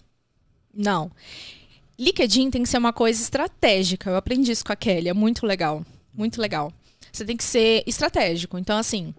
[0.73, 1.11] Não.
[1.99, 4.09] LinkedIn tem que ser uma coisa estratégica.
[4.09, 5.85] Eu aprendi isso com a Kelly, é muito legal.
[6.11, 6.73] Muito legal.
[7.11, 8.57] Você tem que ser estratégico.
[8.57, 9.13] Então, assim,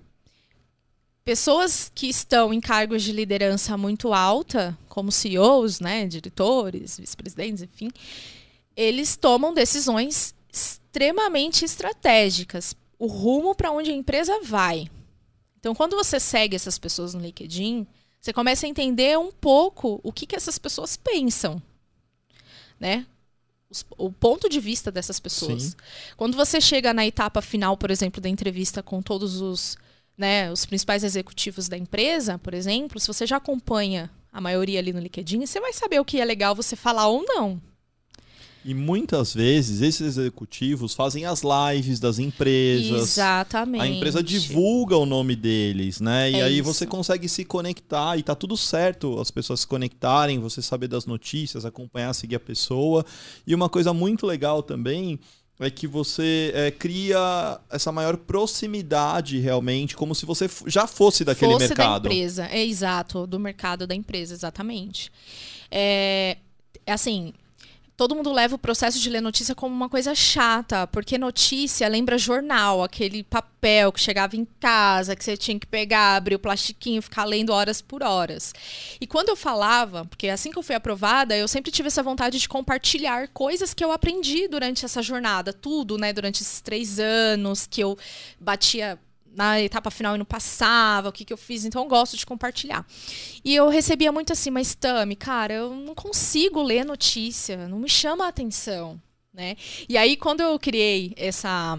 [1.24, 7.90] pessoas que estão em cargos de liderança muito alta, como CEOs, né, diretores, vice-presidentes, enfim,
[8.76, 14.90] eles tomam decisões extremamente estratégicas, o rumo para onde a empresa vai.
[15.58, 17.86] Então, quando você segue essas pessoas no LinkedIn,
[18.20, 21.60] você começa a entender um pouco o que, que essas pessoas pensam,
[22.78, 23.06] né?
[23.98, 25.62] o ponto de vista dessas pessoas.
[25.62, 25.74] Sim.
[26.16, 29.76] Quando você chega na etapa final, por exemplo, da entrevista com todos os
[30.16, 34.92] né, os principais executivos da empresa, por exemplo, se você já acompanha a maioria ali
[34.92, 37.60] no LinkedIn, você vai saber o que é legal você falar ou não.
[38.64, 43.10] E muitas vezes esses executivos fazem as lives das empresas.
[43.10, 43.82] Exatamente.
[43.82, 46.30] A empresa divulga o nome deles, né?
[46.30, 46.72] E é aí isso.
[46.72, 51.04] você consegue se conectar e tá tudo certo as pessoas se conectarem, você saber das
[51.04, 53.04] notícias, acompanhar, seguir a pessoa.
[53.46, 55.20] E uma coisa muito legal também
[55.60, 61.52] é que você é, cria essa maior proximidade realmente, como se você já fosse daquele
[61.52, 62.02] fosse mercado.
[62.02, 65.12] da empresa, é exato, do mercado da empresa, exatamente.
[65.70, 66.38] É,
[66.84, 67.32] é assim,
[67.96, 72.18] todo mundo leva o processo de ler notícia como uma coisa chata, porque notícia lembra
[72.18, 77.00] jornal, aquele papel que chegava em casa, que você tinha que pegar, abrir o plastiquinho,
[77.00, 78.52] ficar lendo horas por horas.
[79.00, 82.38] E quando eu falava, porque assim que eu fui aprovada, eu sempre tive essa vontade
[82.38, 87.66] de compartilhar coisas que eu aprendi durante essa jornada, tudo, né, durante esses três anos
[87.66, 87.96] que eu
[88.40, 88.98] batia
[89.34, 92.24] na etapa final e não passava, o que, que eu fiz, então eu gosto de
[92.24, 92.86] compartilhar.
[93.44, 97.88] E eu recebia muito assim, mas Tami, cara, eu não consigo ler notícia, não me
[97.88, 99.00] chama a atenção,
[99.32, 99.56] né?
[99.88, 101.78] E aí, quando eu criei essa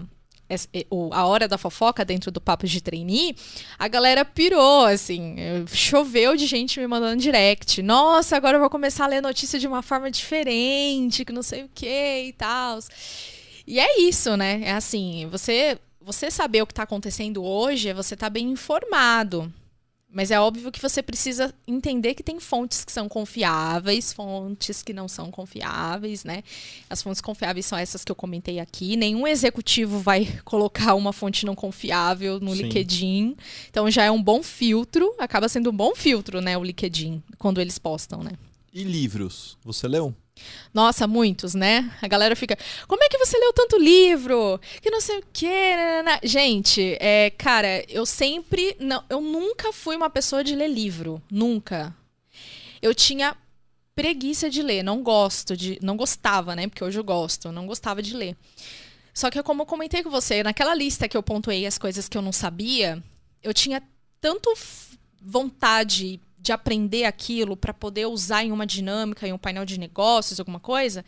[1.10, 3.34] a hora da fofoca dentro do papo de trainee,
[3.76, 5.34] a galera pirou, assim,
[5.72, 7.82] choveu de gente me mandando direct.
[7.82, 11.64] Nossa, agora eu vou começar a ler notícia de uma forma diferente, que não sei
[11.64, 12.78] o que e tal.
[13.66, 14.60] E é isso, né?
[14.62, 18.48] É assim, você você saber o que está acontecendo hoje é você estar tá bem
[18.48, 19.52] informado.
[20.08, 24.92] Mas é óbvio que você precisa entender que tem fontes que são confiáveis, fontes que
[24.92, 26.44] não são confiáveis, né?
[26.88, 28.94] As fontes confiáveis são essas que eu comentei aqui.
[28.94, 32.62] Nenhum executivo vai colocar uma fonte não confiável no Sim.
[32.62, 33.36] LinkedIn.
[33.68, 37.60] Então já é um bom filtro, acaba sendo um bom filtro, né, o LinkedIn, quando
[37.60, 38.30] eles postam, né?
[38.72, 39.58] E livros?
[39.64, 40.14] Você leu?
[40.72, 41.90] Nossa, muitos, né?
[42.02, 44.60] A galera fica, como é que você leu tanto livro?
[44.82, 45.72] Que não sei o quê.
[46.22, 48.76] Gente, é, cara, eu sempre.
[48.78, 51.22] Não, eu nunca fui uma pessoa de ler livro.
[51.30, 51.94] Nunca.
[52.82, 53.36] Eu tinha
[53.94, 55.78] preguiça de ler, não gosto de.
[55.82, 56.68] Não gostava, né?
[56.68, 58.36] Porque hoje eu gosto, não gostava de ler.
[59.14, 62.18] Só que, como eu comentei com você, naquela lista que eu pontuei as coisas que
[62.18, 63.02] eu não sabia,
[63.42, 63.82] eu tinha
[64.20, 64.52] tanto
[65.22, 70.38] vontade de aprender aquilo para poder usar em uma dinâmica, em um painel de negócios,
[70.38, 71.04] alguma coisa,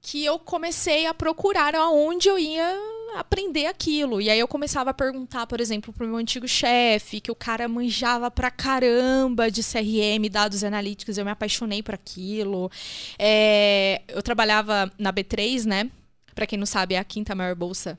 [0.00, 2.76] que eu comecei a procurar aonde eu ia
[3.14, 4.20] aprender aquilo.
[4.20, 7.68] E aí eu começava a perguntar, por exemplo, pro meu antigo chefe, que o cara
[7.68, 12.68] manjava pra caramba de CRM, dados analíticos, eu me apaixonei por aquilo.
[13.16, 15.88] É, eu trabalhava na B3, né?
[16.34, 17.96] Para quem não sabe, é a quinta maior bolsa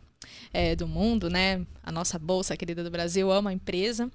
[0.53, 1.65] é, do mundo, né?
[1.81, 4.11] A nossa bolsa querida do Brasil, ama a empresa.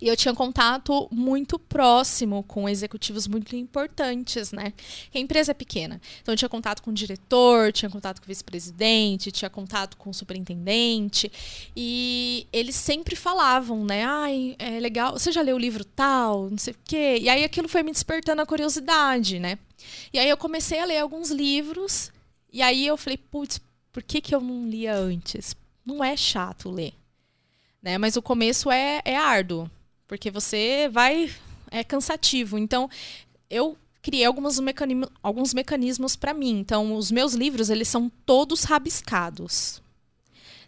[0.00, 4.74] E eu tinha contato muito próximo com executivos muito importantes, né?
[5.14, 6.00] a empresa é pequena.
[6.20, 10.10] Então eu tinha contato com o diretor, tinha contato com o vice-presidente, tinha contato com
[10.10, 11.32] o superintendente.
[11.74, 14.04] E eles sempre falavam, né?
[14.04, 15.14] Ai, é legal.
[15.14, 16.50] Você já leu o livro tal?
[16.50, 17.18] Não sei o quê.
[17.20, 19.58] E aí aquilo foi me despertando a curiosidade, né?
[20.12, 22.12] E aí eu comecei a ler alguns livros.
[22.52, 25.56] E aí eu falei, putz, por que, que eu não lia antes?
[25.84, 26.92] Não é chato ler.
[27.82, 27.96] Né?
[27.96, 29.70] Mas o começo é, é árduo
[30.06, 31.30] porque você vai.
[31.70, 32.56] É cansativo.
[32.58, 32.88] Então,
[33.50, 36.60] eu criei alguns, mecanismos, alguns mecanismos para mim.
[36.60, 39.82] Então, os meus livros, eles são todos rabiscados.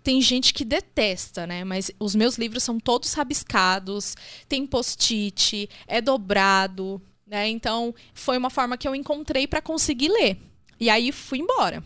[0.02, 1.64] Tem gente que detesta, né?
[1.64, 4.16] Mas os meus livros são todos rabiscados,
[4.48, 7.48] tem post-it, é dobrado, né?
[7.48, 10.38] Então, foi uma forma que eu encontrei para conseguir ler.
[10.80, 11.82] E aí fui embora.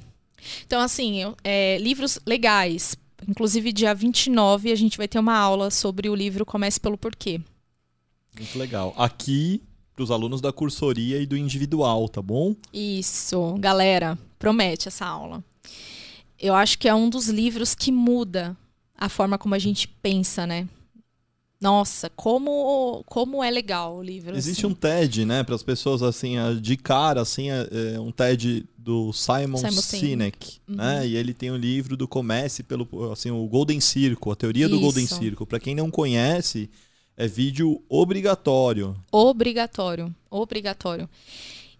[0.66, 2.96] Então, assim, eu, é, livros legais,
[3.28, 7.40] Inclusive, dia 29, a gente vai ter uma aula sobre o livro Comece pelo Porquê.
[8.37, 8.94] Muito legal.
[8.96, 9.62] Aqui,
[9.94, 12.56] para os alunos da cursoria e do individual, tá bom?
[12.72, 13.54] Isso.
[13.58, 15.44] Galera, promete essa aula.
[16.38, 18.56] Eu acho que é um dos livros que muda
[18.96, 20.68] a forma como a gente pensa, né?
[21.62, 24.37] Nossa, como como é legal o livro.
[24.37, 24.72] Existe assim.
[24.72, 29.12] um TED, né, para as pessoas assim, de cara, assim, é, é um TED do
[29.12, 30.75] Simon, Simon Sinek, uhum.
[30.75, 31.07] né?
[31.07, 34.75] E ele tem um livro do Comece pelo, assim, o Golden Circle, a teoria do
[34.75, 34.83] Isso.
[34.83, 35.46] Golden Circle.
[35.46, 36.68] Para quem não conhece,
[37.16, 38.96] é vídeo obrigatório.
[39.12, 41.09] Obrigatório, obrigatório.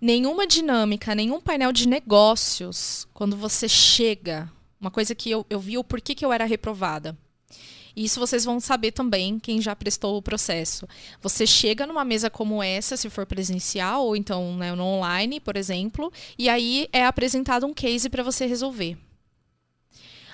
[0.01, 4.49] Nenhuma dinâmica, nenhum painel de negócios, quando você chega,
[4.81, 7.19] uma coisa que eu, eu vi o porquê que eu era reprovada
[7.97, 10.89] isso vocês vão saber também, quem já prestou o processo.
[11.21, 15.57] Você chega numa mesa como essa, se for presencial, ou então né, no online, por
[15.57, 18.97] exemplo, e aí é apresentado um case para você resolver.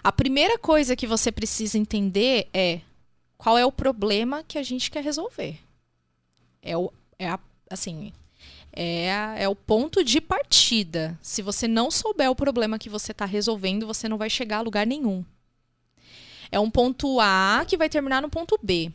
[0.02, 2.80] A primeira coisa que você precisa entender é
[3.36, 5.58] qual é o problema que a gente quer resolver.
[6.62, 7.38] É, o, é a,
[7.70, 8.12] assim,
[8.72, 11.18] é, a, é o ponto de partida.
[11.20, 14.62] Se você não souber o problema que você está resolvendo, você não vai chegar a
[14.62, 15.24] lugar nenhum.
[16.50, 18.92] É um ponto A que vai terminar no ponto B.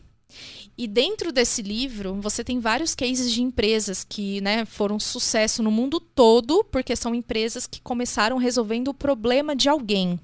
[0.78, 5.70] E dentro desse livro, você tem vários cases de empresas que né, foram sucesso no
[5.70, 10.20] mundo todo, porque são empresas que começaram resolvendo o problema de alguém.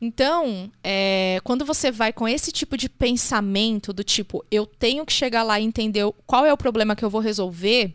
[0.00, 5.12] Então, é, quando você vai com esse tipo de pensamento, do tipo, eu tenho que
[5.12, 7.94] chegar lá e entender qual é o problema que eu vou resolver,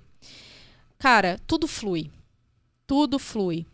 [0.97, 2.09] cara, tudo flui.
[2.87, 3.65] Tudo flui.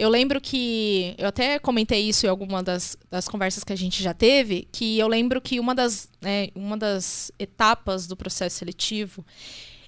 [0.00, 1.14] Eu lembro que.
[1.18, 4.98] Eu até comentei isso em alguma das, das conversas que a gente já teve, que
[4.98, 9.22] eu lembro que uma das, né, uma das etapas do processo seletivo.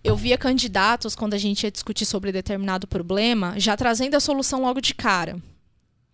[0.04, 4.60] Eu via candidatos, quando a gente ia discutir sobre determinado problema, já trazendo a solução
[4.60, 5.40] logo de cara.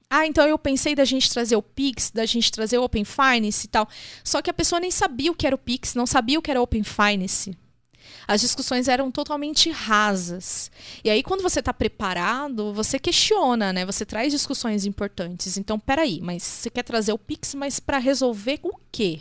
[0.09, 3.67] Ah, então eu pensei da gente trazer o Pix, da gente trazer o Open Finance
[3.67, 3.89] e tal.
[4.23, 6.53] Só que a pessoa nem sabia o que era o Pix, não sabia o que
[6.53, 7.57] era o Open Finance
[8.27, 10.71] as discussões eram totalmente rasas.
[11.05, 13.87] E aí, quando você está preparado, você questiona, né?
[13.87, 15.57] Você traz discussões importantes.
[15.57, 19.21] Então, peraí, mas você quer trazer o Pix, mas para resolver o quê?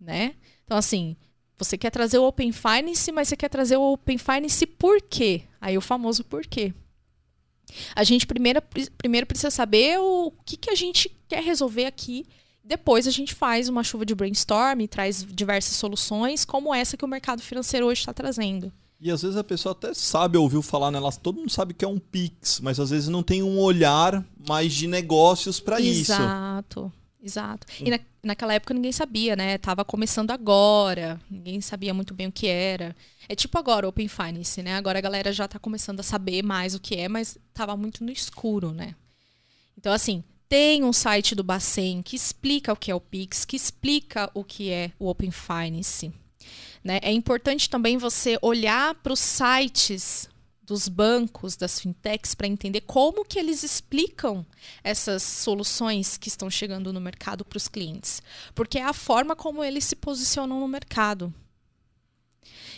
[0.00, 0.34] Né?
[0.64, 1.16] Então, assim,
[1.56, 5.42] você quer trazer o Open Finance, mas você quer trazer o Open Finance por quê?
[5.60, 6.72] Aí o famoso por quê.
[7.94, 8.62] A gente primeiro,
[8.96, 12.24] primeiro precisa saber o que, que a gente quer resolver aqui
[12.68, 17.08] depois a gente faz uma chuva de brainstorm, traz diversas soluções, como essa que o
[17.08, 18.70] mercado financeiro hoje está trazendo.
[19.00, 21.88] E às vezes a pessoa até sabe, ouviu falar nelas, todo mundo sabe que é
[21.88, 26.12] um Pix, mas às vezes não tem um olhar mais de negócios para isso.
[26.12, 26.92] Exato.
[27.22, 27.66] Exato.
[27.80, 29.56] E na, naquela época ninguém sabia, né?
[29.56, 32.94] Tava começando agora, ninguém sabia muito bem o que era.
[33.28, 34.76] É tipo agora Open Finance, né?
[34.76, 38.04] Agora a galera já tá começando a saber mais o que é, mas tava muito
[38.04, 38.94] no escuro, né?
[39.76, 43.56] Então, assim, tem um site do Bacen que explica o que é o Pix, que
[43.56, 46.12] explica o que é o Open Finance.
[46.82, 46.98] Né?
[47.02, 50.28] É importante também você olhar para os sites
[50.62, 54.44] dos bancos, das fintechs, para entender como que eles explicam
[54.84, 58.22] essas soluções que estão chegando no mercado para os clientes.
[58.54, 61.32] Porque é a forma como eles se posicionam no mercado.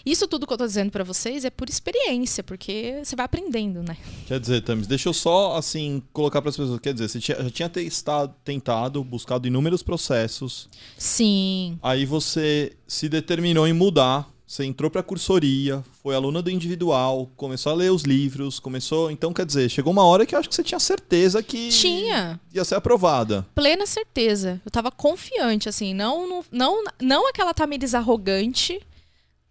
[0.05, 3.82] Isso tudo que eu estou dizendo para vocês é por experiência, porque você vai aprendendo,
[3.82, 3.96] né?
[4.26, 6.80] Quer dizer, Tamis, deixa eu só, assim, colocar para as pessoas.
[6.80, 10.68] Quer dizer, você tinha, já tinha testado, tentado, buscado inúmeros processos.
[10.96, 11.78] Sim.
[11.82, 14.28] Aí você se determinou em mudar.
[14.46, 19.09] Você entrou para a cursoria, foi aluna do individual, começou a ler os livros, começou.
[19.09, 22.40] Então, quer dizer, chegou uma hora que eu acho que você tinha certeza que Tinha.
[22.53, 23.46] ia ser aprovada.
[23.55, 24.61] Plena certeza.
[24.64, 25.94] Eu tava confiante, assim.
[25.94, 28.80] Não, não, não, não aquela Tamires arrogante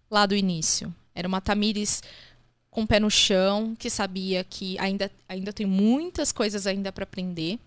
[0.09, 0.93] lá do início.
[1.13, 2.01] Era uma Tamires
[2.69, 7.03] com o pé no chão, que sabia que ainda, ainda tem muitas coisas ainda para
[7.03, 7.57] aprender,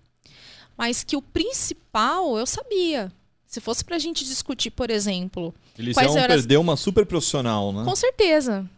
[0.77, 3.13] mas que o principal eu sabia.
[3.47, 7.05] Se fosse pra gente discutir, por exemplo, Eles Quais iam eram as- perder uma super
[7.05, 7.85] profissional, né?
[7.85, 8.69] com certeza.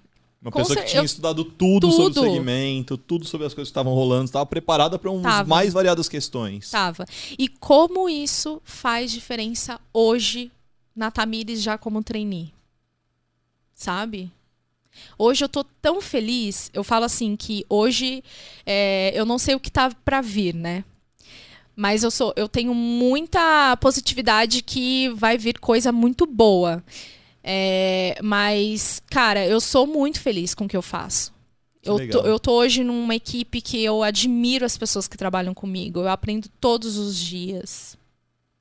[0.42, 2.26] Uma com pessoa que cer- tinha eu- estudado tudo, sobre o Tudo.
[2.30, 6.70] segmento, tudo sobre as coisas que estavam rolando, estava preparada para umas mais variadas questões.
[6.70, 7.06] Tava.
[7.38, 10.50] E como isso faz diferença hoje
[10.94, 12.52] na Tamires já como trainee?
[13.74, 14.30] Sabe?
[15.18, 18.22] Hoje eu tô tão feliz, eu falo assim que hoje
[18.64, 20.84] é, eu não sei o que tá pra vir, né?
[21.76, 26.82] Mas eu sou, eu tenho muita positividade que vai vir coisa muito boa.
[27.42, 31.32] É, mas, cara, eu sou muito feliz com o que eu faço.
[31.82, 32.22] Que Eu legal.
[32.22, 36.00] tô, eu tô hoje numa equipe que eu admiro as pessoas que trabalham comigo.
[36.00, 37.98] Eu aprendo todos os dias.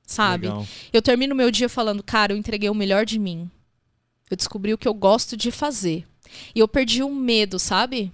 [0.06, 0.48] Sabe?
[0.92, 3.48] Eu termino meu dia falando, cara, eu entreguei o melhor de mim.
[4.30, 6.04] Eu descobri o que eu gosto de fazer.
[6.54, 8.12] E eu perdi o medo, sabe?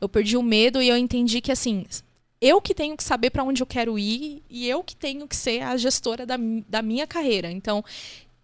[0.00, 1.86] Eu perdi o medo e eu entendi que, assim,
[2.40, 5.36] eu que tenho que saber para onde eu quero ir e eu que tenho que
[5.36, 6.36] ser a gestora da,
[6.68, 7.50] da minha carreira.
[7.50, 7.84] Então,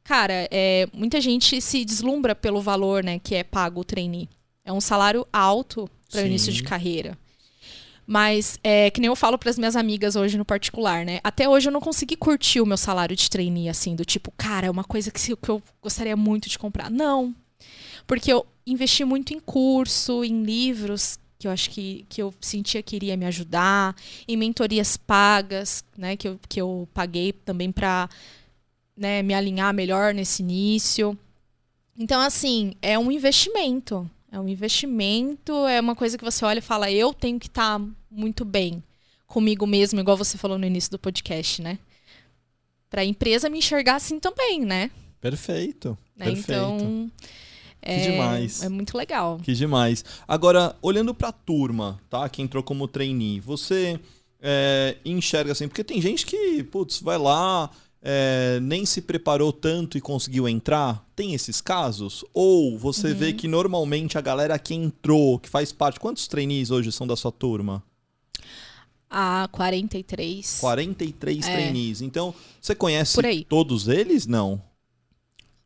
[0.05, 4.28] cara, é, muita gente se deslumbra pelo valor né, que é pago o trainee.
[4.64, 7.18] É um salário alto para o início de carreira.
[8.11, 11.20] Mas, é, que nem eu falo para as minhas amigas hoje no particular, né?
[11.22, 14.66] Até hoje eu não consegui curtir o meu salário de trainee, assim, do tipo, cara,
[14.66, 16.90] é uma coisa que, que eu gostaria muito de comprar.
[16.90, 17.34] Não.
[18.06, 22.82] Porque eu investi muito em curso, em livros, que eu acho que, que eu sentia
[22.82, 23.94] que iria me ajudar,
[24.26, 26.16] em mentorias pagas, né?
[26.16, 28.09] Que eu, que eu paguei também para
[28.96, 31.16] né, me alinhar melhor nesse início.
[31.94, 34.11] Então, assim, é um investimento.
[34.32, 37.78] É um investimento, é uma coisa que você olha e fala, eu tenho que estar
[38.11, 38.82] muito bem
[39.26, 41.78] comigo mesmo, igual você falou no início do podcast, né?
[42.88, 44.90] Pra empresa me enxergar assim também, né?
[45.20, 45.96] Perfeito.
[46.16, 46.26] Né?
[46.26, 46.50] Perfeito.
[46.50, 47.11] Então.
[47.80, 48.62] É, demais.
[48.62, 49.38] É muito legal.
[49.42, 50.04] Que demais.
[50.26, 52.28] Agora, olhando pra turma, tá?
[52.28, 54.00] Que entrou como trainee, você
[54.40, 57.70] é, enxerga assim, porque tem gente que, putz, vai lá,
[58.02, 61.06] é, nem se preparou tanto e conseguiu entrar.
[61.14, 62.24] Tem esses casos?
[62.32, 66.00] Ou você vê que normalmente a galera que entrou, que faz parte.
[66.00, 67.82] Quantos trainees hoje são da sua turma?
[69.11, 70.59] A 43.
[70.61, 71.52] 43 É.
[71.52, 72.02] trainees.
[72.02, 74.26] Então, você conhece todos eles?
[74.26, 74.61] Não.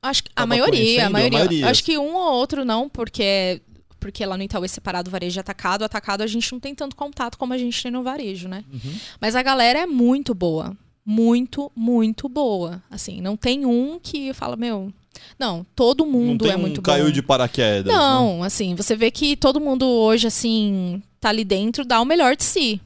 [0.01, 1.39] Acho que a maioria, a a maioria.
[1.39, 1.69] maioria.
[1.69, 3.61] Acho que um ou outro não, porque
[4.01, 5.85] porque lá no Itaú é separado varejo e atacado.
[5.85, 8.65] Atacado a gente não tem tanto contato como a gente tem no varejo, né?
[8.73, 8.95] Uhum.
[9.21, 10.77] Mas a galera é muito boa.
[11.07, 12.83] Muito, muito boa.
[12.91, 14.93] Assim, não tem um que fala, meu.
[15.39, 17.11] Não, todo Não mundo tem é um muito caiu bom.
[17.13, 17.87] de paraquedas.
[17.93, 17.93] né?
[17.93, 22.35] Não, assim, você vê que todo mundo hoje, assim, tá ali dentro, dá o melhor
[22.35, 22.81] de si.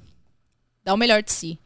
[0.87, 1.59] Dá o melhor de si.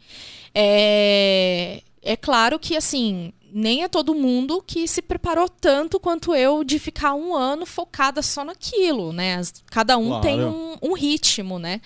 [0.54, 6.64] É, é claro que, assim, nem é todo mundo que se preparou tanto quanto eu
[6.64, 9.42] de ficar um ano focada só naquilo, né?
[9.66, 10.22] Cada um Claro.
[10.22, 11.82] tem um, um ritmo, né?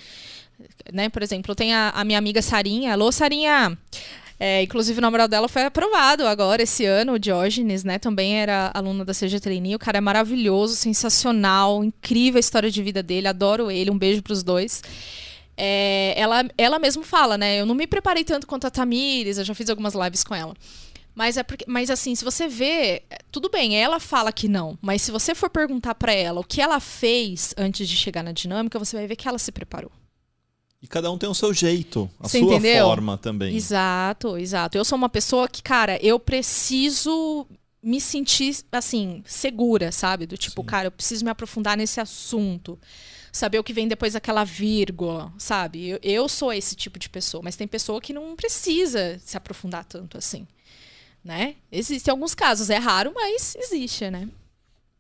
[0.93, 1.09] né?
[1.09, 2.93] Por exemplo, tem a, a minha amiga Sarinha.
[2.93, 3.77] Alô, Sarinha!
[4.39, 7.99] É, inclusive, o namorado dela foi aprovado agora esse ano, o Diógenes, né?
[7.99, 9.75] Também era aluno da CG Trainee.
[9.75, 14.23] O cara é maravilhoso, sensacional, incrível a história de vida dele, adoro ele, um beijo
[14.23, 14.83] pros dois.
[15.57, 17.61] É, ela, ela mesmo fala, né?
[17.61, 20.55] Eu não me preparei tanto quanto a Tamires, eu já fiz algumas lives com ela.
[21.15, 24.77] Mas é porque, mas assim, se você vê, é, tudo bem, ela fala que não,
[24.83, 28.33] mas se você for perguntar pra ela o que ela fez antes de chegar na
[28.33, 29.93] dinâmica, você vai ver que ela se preparou.
[30.83, 32.85] E cada um tem o seu jeito, a Você sua entendeu?
[32.87, 33.57] forma também.
[33.57, 34.77] Exato, exato.
[34.77, 37.47] Eu sou uma pessoa que, cara, eu preciso
[37.83, 40.27] me sentir, assim, segura, sabe?
[40.27, 40.67] Do tipo, Sim.
[40.67, 42.79] cara, eu preciso me aprofundar nesse assunto.
[43.35, 45.89] Saber o que vem depois daquela vírgula, sabe?
[45.89, 49.85] Eu, eu sou esse tipo de pessoa, mas tem pessoa que não precisa se aprofundar
[49.85, 50.47] tanto assim,
[51.23, 51.57] né?
[51.71, 54.29] Existem alguns casos, é raro, mas existe, né?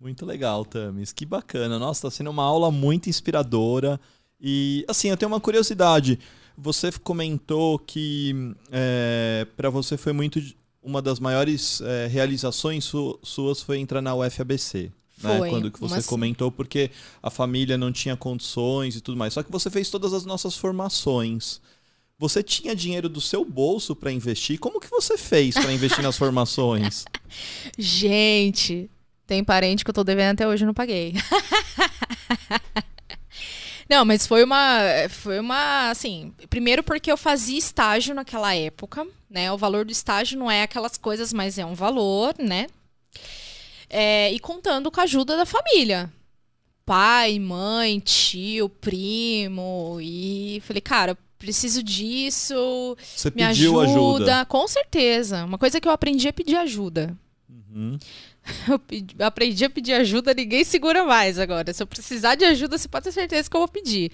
[0.00, 1.12] Muito legal, Tamis.
[1.12, 1.78] Que bacana.
[1.78, 4.00] Nossa, tá sendo uma aula muito inspiradora.
[4.40, 6.18] E, assim, eu tenho uma curiosidade.
[6.58, 10.40] Você comentou que é, para você foi muito.
[10.82, 14.92] Uma das maiores é, realizações su suas foi entrar na UFABC.
[15.24, 15.38] Né?
[15.38, 16.90] Foi, Quando que você mas- comentou, porque
[17.22, 19.32] a família não tinha condições e tudo mais.
[19.34, 21.60] Só que você fez todas as nossas formações.
[22.18, 24.58] Você tinha dinheiro do seu bolso para investir?
[24.58, 27.04] Como que você fez para investir nas formações?
[27.76, 28.88] Gente,
[29.26, 31.14] tem parente que eu tô devendo até hoje e não paguei.
[33.88, 34.78] Não, mas foi uma,
[35.10, 39.52] foi uma, assim, primeiro porque eu fazia estágio naquela época, né?
[39.52, 42.66] O valor do estágio não é aquelas coisas, mas é um valor, né?
[43.88, 46.12] É, e contando com a ajuda da família.
[46.86, 49.98] Pai, mãe, tio, primo.
[50.00, 53.92] E falei, cara, preciso disso, Você me pediu ajuda.
[54.22, 54.44] ajuda.
[54.46, 55.44] Com certeza.
[55.44, 57.16] Uma coisa que eu aprendi é pedir ajuda.
[57.48, 57.98] Uhum.
[58.68, 61.72] Eu pedi- aprendi a pedir ajuda, ninguém segura mais agora.
[61.72, 64.12] Se eu precisar de ajuda, você pode ter certeza que eu vou pedir.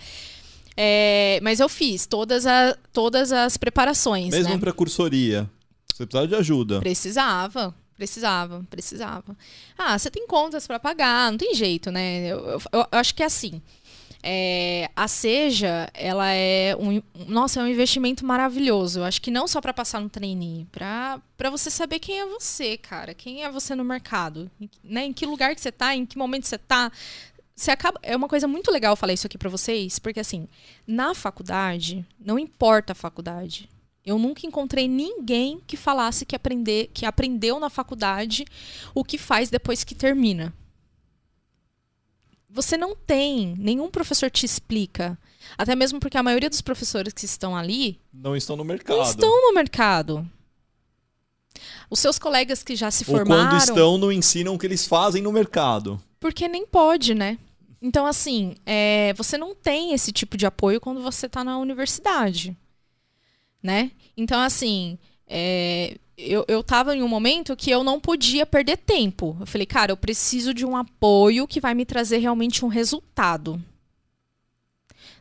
[0.77, 4.59] É, mas eu fiz todas, a- todas as preparações, Mesmo né?
[4.59, 5.51] para cursoria.
[5.93, 6.79] Você precisava de ajuda.
[6.79, 9.37] Precisava, precisava, precisava.
[9.77, 12.29] Ah, você tem contas para pagar, não tem jeito, né?
[12.29, 13.61] Eu, eu- eu acho que é assim.
[14.23, 19.01] é, a Seja, ela é um, nossa, é um investimento maravilhoso.
[19.01, 22.27] Eu acho que não só para passar no trainee, para para você saber quem é
[22.27, 25.05] você, cara, quem é você no mercado, em, né?
[25.05, 26.91] Em que lugar que você tá, em que momento você tá.
[27.55, 30.49] Você acaba, é uma coisa muito legal falar isso aqui para vocês, porque assim,
[30.87, 33.69] na faculdade, não importa a faculdade,
[34.05, 38.45] eu nunca encontrei ninguém que falasse que, aprender, que aprendeu na faculdade
[38.95, 40.53] o que faz depois que termina.
[42.49, 45.17] Você não tem, nenhum professor te explica.
[45.57, 48.97] Até mesmo porque a maioria dos professores que estão ali Não estão no mercado.
[48.97, 50.29] não estão no mercado.
[51.89, 53.51] Os seus colegas que já se Ou formaram.
[53.51, 56.03] quando estão, não ensinam o que eles fazem no mercado.
[56.19, 57.39] Porque nem pode, né?
[57.83, 62.57] Então, assim, é, você não tem esse tipo de apoio quando você está na universidade,
[63.63, 63.91] né?
[64.17, 69.37] Então, assim, é, eu, eu tava em um momento que eu não podia perder tempo.
[69.41, 73.63] Eu falei, cara, eu preciso de um apoio que vai me trazer realmente um resultado.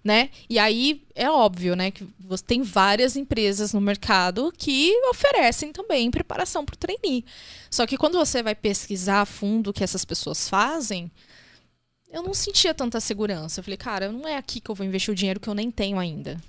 [0.03, 0.29] Né?
[0.49, 6.09] E aí é óbvio, né, que você tem várias empresas no mercado que oferecem também
[6.09, 7.25] preparação para o trainee.
[7.69, 11.11] Só que quando você vai pesquisar a fundo o que essas pessoas fazem,
[12.09, 13.59] eu não sentia tanta segurança.
[13.59, 15.69] Eu falei, cara, não é aqui que eu vou investir o dinheiro que eu nem
[15.69, 16.39] tenho ainda.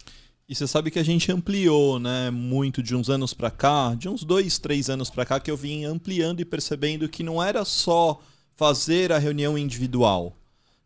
[0.50, 4.08] E você sabe que a gente ampliou, né, muito de uns anos pra cá, de
[4.08, 7.64] uns dois, três anos pra cá, que eu vim ampliando e percebendo que não era
[7.64, 8.20] só
[8.56, 10.36] fazer a reunião individual.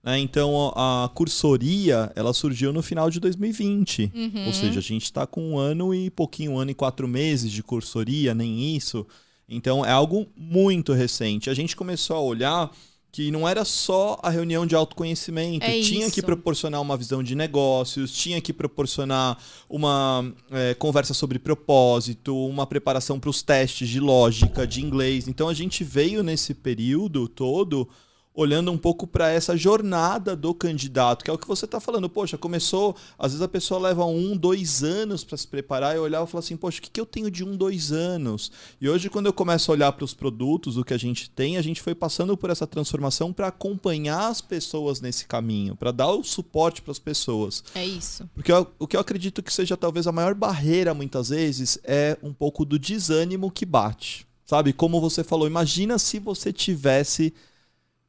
[0.02, 0.18] né?
[0.18, 4.12] Então a cursoria ela surgiu no final de 2020.
[4.14, 4.46] Uhum.
[4.48, 7.50] Ou seja, a gente está com um ano e pouquinho, um ano e quatro meses
[7.50, 9.06] de cursoria, nem isso.
[9.48, 11.48] Então é algo muito recente.
[11.48, 12.70] A gente começou a olhar
[13.14, 16.26] que não era só a reunião de autoconhecimento, É tinha que isso.
[16.26, 19.38] proporcionar uma visão de negócios, tinha que proporcionar
[19.70, 25.28] uma é, conversa sobre propósito, uma preparação para os testes de lógica, de inglês.
[25.28, 27.88] Então a gente veio nesse período todo
[28.34, 32.08] olhando um pouco para essa jornada do candidato, que é o que você está falando.
[32.08, 32.96] Poxa, começou.
[33.16, 36.40] Às vezes a pessoa leva um, dois anos para se preparar e olhar e falar
[36.40, 38.50] assim: Poxa, o que, que eu tenho de um, dois anos?
[38.80, 41.56] E hoje, quando eu começo a olhar para os produtos, o que a gente tem,
[41.56, 46.10] a gente foi passando por essa transformação para acompanhar as pessoas nesse caminho, para dar
[46.10, 47.62] o suporte para as pessoas.
[47.74, 48.28] É isso.
[48.34, 52.18] Porque eu- o que eu acredito que seja talvez a maior barreira, muitas vezes, é
[52.20, 54.26] um pouco do desânimo que bate.
[54.44, 54.72] Sabe?
[54.72, 57.32] Como você falou, imagina se você tivesse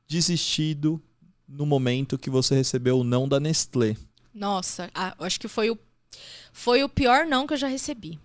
[0.07, 1.01] desistido
[1.47, 3.95] no momento que você recebeu o não da Nestlé.
[4.33, 4.89] Nossa,
[5.19, 5.77] eu acho que foi o,
[6.51, 8.19] foi o pior não que eu já recebi.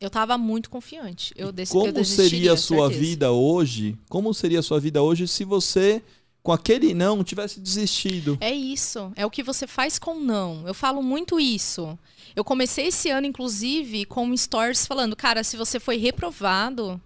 [0.00, 1.32] Eu tava muito confiante.
[1.36, 3.00] Eu, dec- eu Como desistiria, seria a sua certeza.
[3.00, 3.96] vida hoje?
[4.08, 6.02] Como seria a sua vida hoje se você,
[6.42, 8.36] com aquele não, tivesse desistido?
[8.40, 9.12] É isso.
[9.14, 10.66] É o que você faz com não.
[10.66, 11.96] Eu falo muito isso.
[12.34, 17.00] Eu comecei esse ano, inclusive, com um stories falando, cara, se você foi reprovado,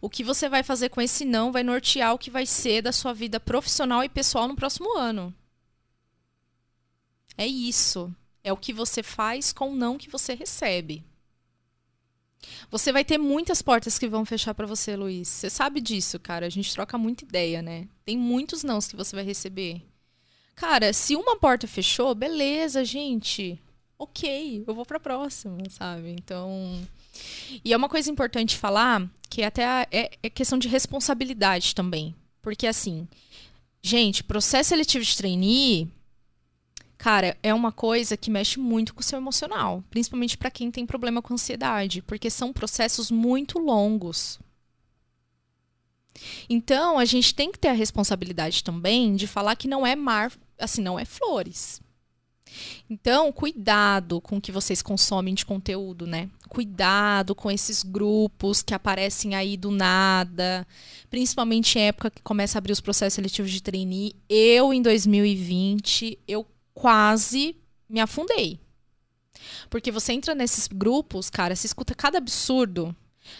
[0.00, 2.92] o que você vai fazer com esse não vai nortear o que vai ser da
[2.92, 5.34] sua vida profissional e pessoal no próximo ano.
[7.36, 8.14] É isso.
[8.42, 11.04] É o que você faz com o não que você recebe.
[12.70, 15.28] Você vai ter muitas portas que vão fechar pra você, Luiz.
[15.28, 16.46] Você sabe disso, cara.
[16.46, 17.88] A gente troca muita ideia, né?
[18.04, 19.82] Tem muitos nãos que você vai receber.
[20.54, 23.60] Cara, se uma porta fechou, beleza, gente.
[23.98, 26.10] Ok, eu vou pra próxima, sabe?
[26.10, 26.86] Então.
[27.64, 32.14] E é uma coisa importante falar que até é, é questão de responsabilidade também.
[32.40, 33.06] Porque assim,
[33.82, 35.88] gente, processo seletivo de trainee
[36.98, 40.84] Cara, é uma coisa que mexe muito com o seu emocional, principalmente para quem tem
[40.84, 44.40] problema com ansiedade, porque são processos muito longos.
[46.50, 50.32] Então, a gente tem que ter a responsabilidade também de falar que não é mar,
[50.58, 51.80] assim, não é flores.
[52.88, 56.28] Então, cuidado com o que vocês consomem de conteúdo, né?
[56.48, 60.66] Cuidado com esses grupos que aparecem aí do nada,
[61.10, 64.16] principalmente em época que começa a abrir os processos seletivos de trainee.
[64.28, 67.56] Eu, em 2020, eu quase
[67.88, 68.58] me afundei.
[69.70, 72.94] Porque você entra nesses grupos, cara, você escuta cada absurdo.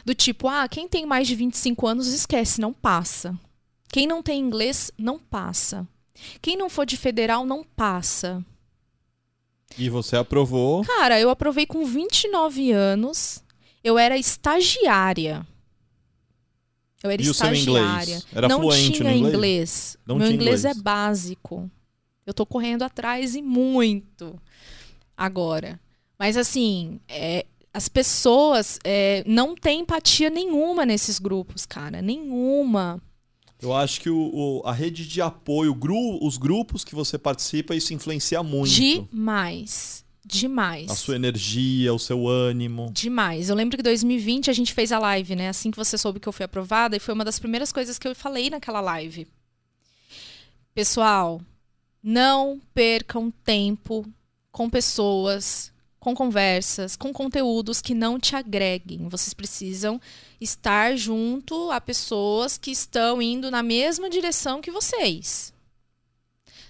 [0.05, 3.39] Do tipo, ah, quem tem mais de 25 anos esquece, não passa.
[3.91, 5.89] Quem não tem inglês, não passa.
[6.43, 8.45] Quem não for de federal, não passa.
[9.77, 10.85] E você aprovou?
[10.85, 13.43] Cara, eu aprovei com 29 anos.
[13.83, 15.47] Eu era estagiária.
[17.03, 18.23] Eu era e estagiária.
[18.33, 19.35] Era não tinha inglês?
[19.35, 19.97] inglês.
[20.07, 20.79] Não Meu tinha inglês, inglês.
[20.79, 21.71] é básico.
[22.27, 24.41] Eu tô correndo atrás e muito
[25.17, 25.81] agora.
[26.19, 32.03] Mas assim, é, as pessoas é, não têm empatia nenhuma nesses grupos, cara.
[32.03, 33.01] Nenhuma.
[33.61, 37.75] Eu acho que o, o- a rede de apoio, gru- os grupos que você participa,
[37.75, 38.71] isso influencia muito.
[38.71, 40.05] Demais.
[40.25, 40.91] Demais.
[40.91, 42.91] A sua energia, o seu ânimo.
[42.93, 43.49] Demais.
[43.49, 45.49] Eu lembro que em 2020 a gente fez a live, né?
[45.49, 48.07] Assim que você soube que eu fui aprovada, e foi uma das primeiras coisas que
[48.07, 49.27] eu falei naquela live.
[50.75, 51.41] Pessoal,
[52.03, 54.07] não percam tempo
[54.53, 59.09] com pessoas, com conversas, com conteúdos que não te agreguem.
[59.09, 60.01] Vocês precisam
[60.41, 65.53] estar junto a pessoas que estão indo na mesma direção que vocês.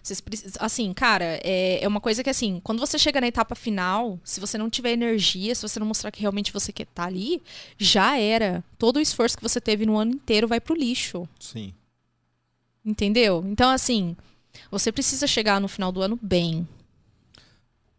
[0.02, 0.22] Vocês
[0.58, 4.40] assim, cara, é, é uma coisa que assim, quando você chega na etapa final, se
[4.40, 7.42] você não tiver energia, se você não mostrar que realmente você quer estar ali,
[7.76, 8.64] já era.
[8.78, 11.28] Todo o esforço que você teve no ano inteiro vai pro lixo.
[11.38, 11.74] Sim.
[12.84, 13.44] Entendeu?
[13.46, 14.16] Então, assim,
[14.70, 16.66] você precisa chegar no final do ano bem.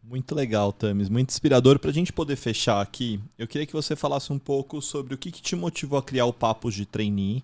[0.10, 1.08] Muito legal, Tamis.
[1.08, 1.78] Muito inspirador.
[1.78, 5.32] Pra gente poder fechar aqui, eu queria que você falasse um pouco sobre o que,
[5.32, 7.44] que te motivou a criar o Papos de Trainee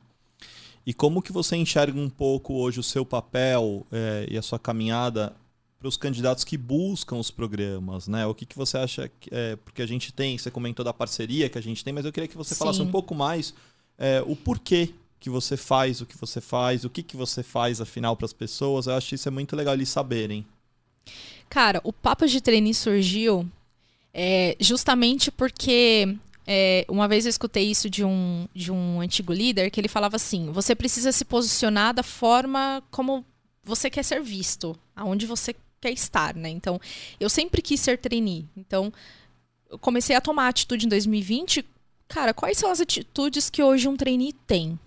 [0.83, 4.57] e como que você enxerga um pouco hoje o seu papel eh, e a sua
[4.57, 5.35] caminhada
[5.77, 8.25] para os candidatos que buscam os programas, né?
[8.25, 11.47] O que, que você acha que, eh, porque a gente tem, você comentou da parceria
[11.47, 12.85] que a gente tem, mas eu queria que você falasse Sim.
[12.85, 13.53] um pouco mais
[13.99, 14.89] eh, o porquê
[15.19, 18.33] que você faz o que você faz, o que, que você faz afinal para as
[18.33, 18.87] pessoas.
[18.87, 20.43] Eu acho que isso é muito legal eles saberem.
[21.49, 23.49] Cara, o Papo de Trainee surgiu
[24.13, 26.17] é, justamente porque
[26.47, 30.15] é, uma vez eu escutei isso de um, de um antigo líder que ele falava
[30.15, 33.25] assim: você precisa se posicionar da forma como
[33.63, 36.49] você quer ser visto, aonde você quer estar, né?
[36.49, 36.79] Então,
[37.19, 38.45] eu sempre quis ser trainee.
[38.55, 38.93] Então,
[39.69, 41.65] eu comecei a tomar atitude em 2020.
[42.07, 44.79] Cara, quais são as atitudes que hoje um trainee tem?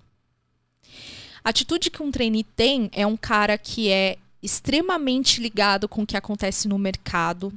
[1.42, 6.06] A atitude que um trainee tem é um cara que é extremamente ligado com o
[6.06, 7.52] que acontece no mercado.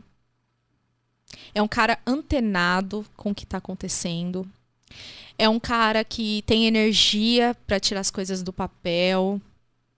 [1.53, 4.47] É um cara antenado com o que está acontecendo.
[5.38, 9.39] É um cara que tem energia para tirar as coisas do papel.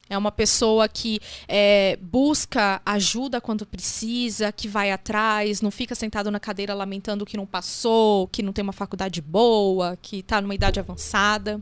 [0.09, 6.29] É uma pessoa que é, busca ajuda quando precisa, que vai atrás, não fica sentado
[6.29, 10.53] na cadeira lamentando que não passou, que não tem uma faculdade boa, que está numa
[10.53, 11.59] idade avançada.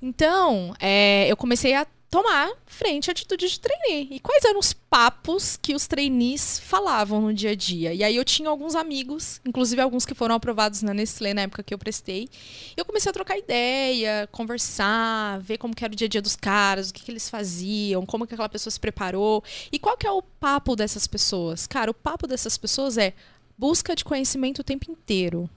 [0.00, 4.08] Então, é, eu comecei a tomar frente à atitude de trainee.
[4.10, 7.92] E quais eram os papos que os trainees falavam no dia a dia?
[7.92, 11.62] E aí eu tinha alguns amigos, inclusive alguns que foram aprovados na Nestlé na época
[11.62, 12.28] que eu prestei.
[12.76, 16.90] Eu comecei a trocar ideia, conversar, ver como era o dia a dia dos caras,
[16.90, 19.44] o que, que eles faziam, como que aquela pessoa se preparou.
[19.70, 21.66] E qual que é o papo dessas pessoas?
[21.66, 23.12] Cara, o papo dessas pessoas é
[23.56, 25.48] busca de conhecimento o tempo inteiro.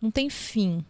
[0.00, 0.84] Não tem fim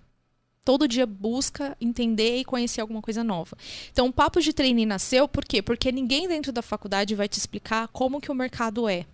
[0.69, 3.57] todo dia busca entender e conhecer alguma coisa nova.
[3.91, 5.62] Então, o papo de trainee nasceu por quê?
[5.62, 9.07] Porque ninguém dentro da faculdade vai te explicar como que o mercado é.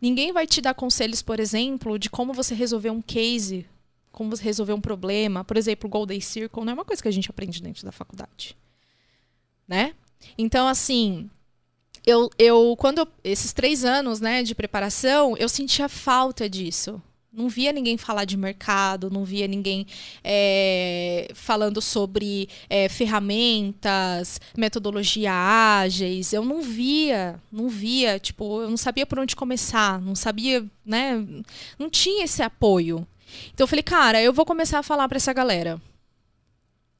[0.00, 3.66] Ninguém vai te dar conselhos, por exemplo, de como você resolver um case,
[4.12, 5.42] como você resolver um problema.
[5.42, 7.90] Por exemplo, o Golden Circle não é uma coisa que a gente aprende dentro da
[7.90, 8.56] faculdade.
[9.66, 9.96] Né?
[10.38, 11.28] Então, assim,
[12.06, 17.02] eu, eu quando eu- esses três anos né, de preparação, eu sentia falta disso.
[17.30, 19.86] Não via ninguém falar de mercado, não via ninguém
[20.24, 26.32] é, falando sobre é, ferramentas, metodologia ágeis.
[26.32, 31.22] Eu não via, não via, tipo, eu não sabia por onde começar, não sabia, né?
[31.78, 33.06] Não tinha esse apoio.
[33.52, 35.80] Então eu falei, cara, eu vou começar a falar para essa galera.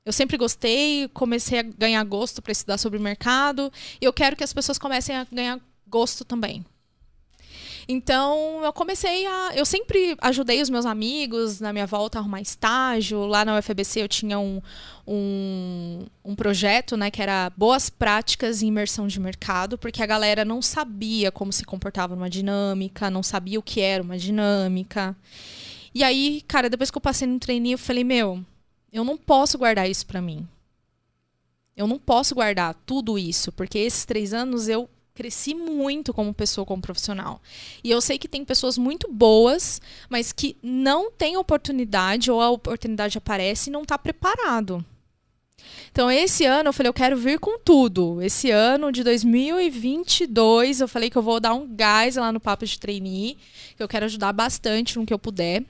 [0.05, 4.45] Eu sempre gostei, comecei a ganhar gosto para estudar sobre mercado, e eu quero que
[4.45, 6.65] as pessoas comecem a ganhar gosto também.
[7.91, 9.53] Então eu comecei a.
[9.55, 13.25] Eu sempre ajudei os meus amigos na minha volta a arrumar estágio.
[13.25, 14.61] Lá na UFBC eu tinha um,
[15.07, 20.45] um, um projeto, né, que era boas práticas em imersão de mercado, porque a galera
[20.45, 25.17] não sabia como se comportava numa dinâmica, não sabia o que era uma dinâmica.
[25.95, 28.45] E aí, cara, depois que eu passei no treininho, eu falei, meu,
[28.93, 30.47] eu não posso guardar isso para mim.
[31.75, 36.65] Eu não posso guardar tudo isso, porque esses três anos eu cresci muito como pessoa,
[36.65, 37.43] como profissional.
[37.83, 42.49] E eu sei que tem pessoas muito boas, mas que não têm oportunidade ou a
[42.49, 44.85] oportunidade aparece e não está preparado.
[45.91, 48.23] Então, esse ano eu falei, eu quero vir com tudo.
[48.23, 52.65] Esse ano de 2022, eu falei que eu vou dar um gás lá no Papo
[52.65, 53.37] de Trainee,
[53.77, 55.65] que eu quero ajudar bastante no que eu puder.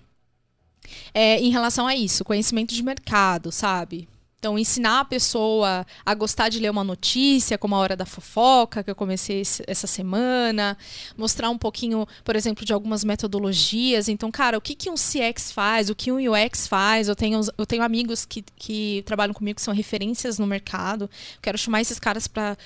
[1.14, 4.06] É, em relação a isso, conhecimento de mercado, sabe?
[4.38, 8.84] Então, ensinar a pessoa a gostar de ler uma notícia, como a Hora da Fofoca,
[8.84, 10.78] que eu comecei essa semana,
[11.16, 14.08] mostrar um pouquinho, por exemplo, de algumas metodologias.
[14.08, 17.08] Então, cara, o que, que um CX faz, o que um UX faz?
[17.08, 21.10] Eu tenho, eu tenho amigos que, que trabalham comigo que são referências no mercado.
[21.42, 22.56] Quero chamar esses caras para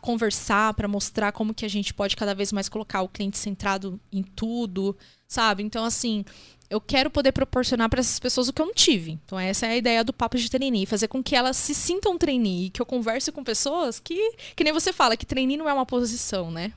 [0.00, 3.98] conversar, para mostrar como que a gente pode cada vez mais colocar o cliente centrado
[4.12, 4.96] em tudo,
[5.26, 5.64] sabe?
[5.64, 6.24] Então, assim,
[6.68, 9.12] eu quero poder proporcionar para essas pessoas o que eu não tive.
[9.24, 12.18] Então, essa é a ideia do papo de trainee, fazer com que elas se sintam
[12.18, 15.72] trainee, que eu converse com pessoas que, que nem você fala, que trainee não é
[15.72, 16.72] uma posição, né?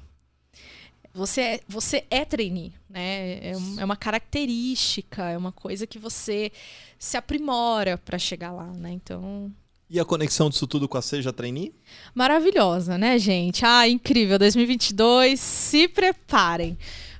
[1.13, 3.39] Você é, você é trainee, né?
[3.39, 6.51] É, é uma característica, é uma coisa que você
[6.99, 8.91] se aprimora para chegar lá, né?
[8.91, 9.51] Então,
[9.89, 11.73] e a conexão disso tudo com a Seja Trainee?
[12.13, 13.65] Maravilhosa, né, gente?
[13.65, 14.37] Ah, incrível.
[14.37, 16.77] 2022, se preparem.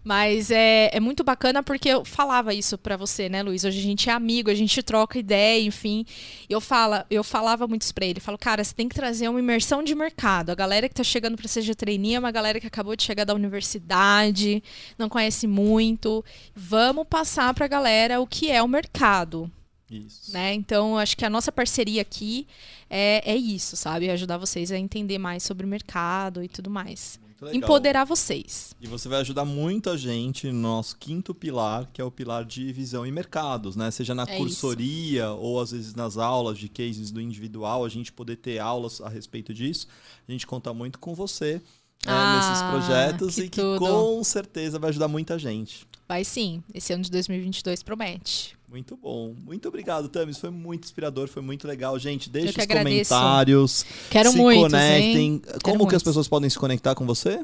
[0.10, 3.64] Mas é, é muito bacana porque eu falava isso para você, né, Luiz?
[3.64, 6.04] Hoje a gente é amigo, a gente troca ideia, enfim.
[6.50, 8.18] Eu, fala, eu falava muito isso pra ele.
[8.18, 10.50] Eu falo, cara, você tem que trazer uma imersão de mercado.
[10.50, 13.24] A galera que tá chegando pra Seja Trainee é uma galera que acabou de chegar
[13.24, 14.64] da universidade,
[14.98, 16.26] não conhece muito.
[16.56, 19.48] Vamos passar pra galera o que é o mercado.
[19.92, 20.34] Isso.
[20.34, 20.56] Né?
[20.56, 22.48] Então, acho que a nossa parceria aqui
[22.90, 24.10] é, é isso, sabe?
[24.10, 27.20] Ajudar vocês a entender mais sobre o mercado e tudo mais.
[27.54, 28.76] Empoderar vocês.
[28.82, 32.72] E você vai ajudar muita gente no nosso quinto pilar, que é o pilar de
[32.74, 33.90] visão e mercados, né?
[33.92, 35.38] Seja na é cursoria isso.
[35.38, 39.10] ou às vezes nas aulas de cases do individual, a gente poder ter aulas a
[39.10, 39.88] respeito disso.
[40.28, 41.62] A gente conta muito com você
[42.06, 43.80] é, ah, nesses projetos que e que tudo.
[43.80, 45.88] com certeza vai ajudar muita gente.
[46.08, 46.64] Vai sim.
[46.74, 48.59] Esse ano de 2022 promete.
[48.70, 49.34] Muito bom.
[49.46, 50.38] Muito obrigado, Tamis.
[50.38, 51.98] Foi muito inspirador, foi muito legal.
[51.98, 53.10] Gente, deixe os agradeço.
[53.10, 53.86] comentários.
[54.10, 54.62] Quero se muito.
[54.62, 55.40] conectem.
[55.40, 57.44] Quero Como que as pessoas podem se conectar com você?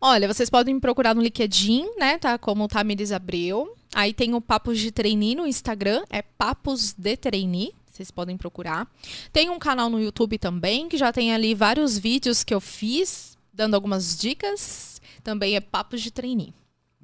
[0.00, 2.18] Olha, vocês podem me procurar no LinkedIn, né?
[2.18, 3.76] Tá como Tamires Abreu.
[3.94, 7.72] Aí tem o Papos de Trainee no Instagram, é Papos de Trainee.
[7.92, 8.90] Vocês podem procurar.
[9.32, 13.38] Tem um canal no YouTube também, que já tem ali vários vídeos que eu fiz,
[13.52, 15.00] dando algumas dicas.
[15.22, 16.52] Também é Papos de Trainee.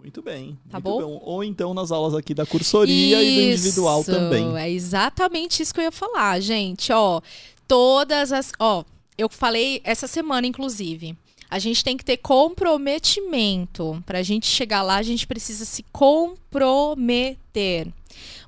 [0.01, 0.59] Muito bem.
[0.71, 1.01] Tá muito bom?
[1.01, 1.21] bom?
[1.23, 4.57] Ou então nas aulas aqui da cursoria isso, e do individual também.
[4.57, 6.91] É exatamente isso que eu ia falar, gente.
[6.93, 7.21] Ó,
[7.69, 8.51] todas as.
[8.59, 8.83] Ó,
[9.19, 11.17] eu falei essa semana, inclusive.
[11.51, 14.03] A gente tem que ter comprometimento.
[14.07, 17.89] Para a gente chegar lá, a gente precisa se comprometer.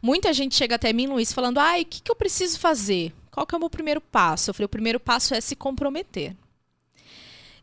[0.00, 3.12] Muita gente chega até mim, Luiz, falando: ai, o que, que eu preciso fazer?
[3.30, 4.50] Qual que é o meu primeiro passo?
[4.50, 6.34] Eu falei: o primeiro passo é se comprometer.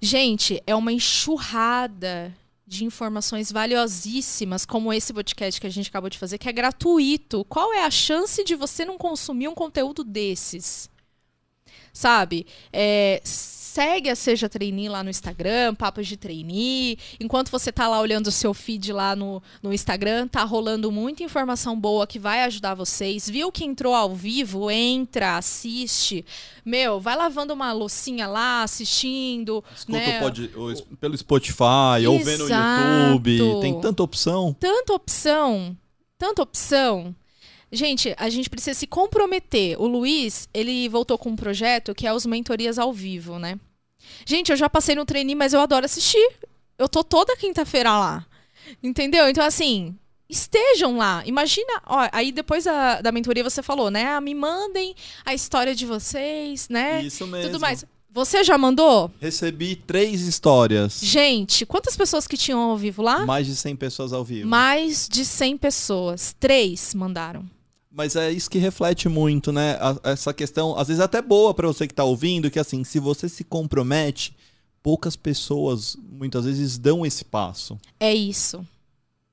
[0.02, 2.34] Gente, é uma enxurrada
[2.70, 7.44] de informações valiosíssimas, como esse podcast que a gente acabou de fazer, que é gratuito.
[7.46, 10.88] Qual é a chance de você não consumir um conteúdo desses?
[11.92, 12.46] Sabe?
[12.72, 13.20] É,
[13.70, 16.98] segue a Seja Trainee lá no Instagram, Papos de Trainee.
[17.20, 21.24] Enquanto você tá lá olhando o seu feed lá no, no Instagram, tá rolando muita
[21.24, 23.30] informação boa que vai ajudar vocês.
[23.30, 24.72] Viu que entrou ao vivo?
[24.72, 26.26] Entra, assiste.
[26.66, 29.64] Meu, vai lavando uma loucinha lá, assistindo.
[29.76, 30.20] Escuta né?
[30.20, 30.52] pode,
[31.00, 33.62] pelo Spotify, ou vendo no YouTube.
[33.62, 34.56] Tem tanta opção.
[34.60, 35.78] Tanta opção.
[36.18, 37.16] Tanta opção.
[37.72, 39.80] Gente, a gente precisa se comprometer.
[39.80, 43.60] O Luiz, ele voltou com um projeto que é os mentorias ao vivo, né?
[44.26, 46.32] Gente, eu já passei no treininho, mas eu adoro assistir.
[46.78, 48.26] Eu tô toda quinta-feira lá.
[48.82, 49.30] Entendeu?
[49.30, 49.96] Então, assim,
[50.30, 51.24] estejam lá.
[51.26, 54.06] Imagina, ó, aí depois da, da mentoria você falou, né?
[54.08, 54.96] Ah, me mandem
[55.26, 57.04] a história de vocês, né?
[57.04, 57.52] Isso mesmo.
[57.52, 57.86] Tudo mais.
[58.12, 59.12] Você já mandou?
[59.22, 61.00] Recebi três histórias.
[61.02, 63.24] Gente, quantas pessoas que tinham ao vivo lá?
[63.26, 64.48] Mais de 100 pessoas ao vivo.
[64.48, 66.36] Mais de 100 pessoas.
[66.40, 67.46] Três mandaram.
[67.92, 69.78] Mas é isso que reflete muito, né?
[70.04, 73.00] essa questão, às vezes é até boa para você que tá ouvindo, que assim, se
[73.00, 74.36] você se compromete,
[74.84, 77.80] poucas pessoas muitas vezes dão esse passo.
[78.00, 78.66] É isso.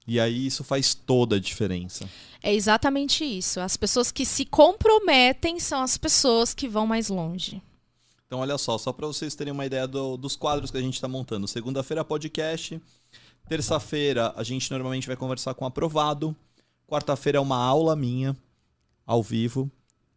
[0.06, 2.08] E aí isso faz toda a diferença.
[2.42, 3.58] É exatamente isso.
[3.58, 7.60] As pessoas que se comprometem são as pessoas que vão mais longe.
[8.26, 10.94] Então, olha só, só para vocês terem uma ideia do, dos quadros que a gente
[10.94, 11.46] está montando.
[11.46, 12.80] Segunda-feira, podcast.
[13.48, 16.34] Terça-feira a gente normalmente vai conversar com o aprovado.
[16.88, 18.36] Quarta-feira é uma aula minha,
[19.06, 19.70] ao vivo,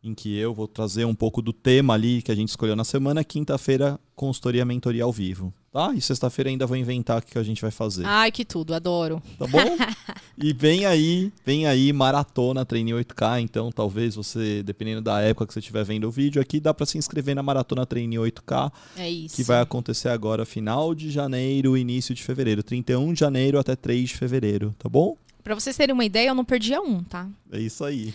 [0.04, 2.84] em que eu vou trazer um pouco do tema ali que a gente escolheu na
[2.84, 3.24] semana.
[3.24, 5.54] Quinta-feira, consultoria mentoria ao vivo.
[5.72, 5.94] Tá?
[5.94, 8.04] E sexta-feira ainda vou inventar o que a gente vai fazer.
[8.04, 9.22] Ai, que tudo, adoro.
[9.38, 9.60] Tá bom?
[10.36, 15.54] e vem aí, vem aí maratona Treine 8K, então talvez você, dependendo da época que
[15.54, 19.08] você estiver vendo o vídeo aqui, dá para se inscrever na maratona Treine 8K, É
[19.08, 19.36] isso.
[19.36, 24.10] que vai acontecer agora final de janeiro, início de fevereiro, 31 de janeiro até 3
[24.10, 25.16] de fevereiro, tá bom?
[25.44, 27.30] Pra vocês terem uma ideia, eu não perdia um, tá?
[27.52, 28.12] É isso aí.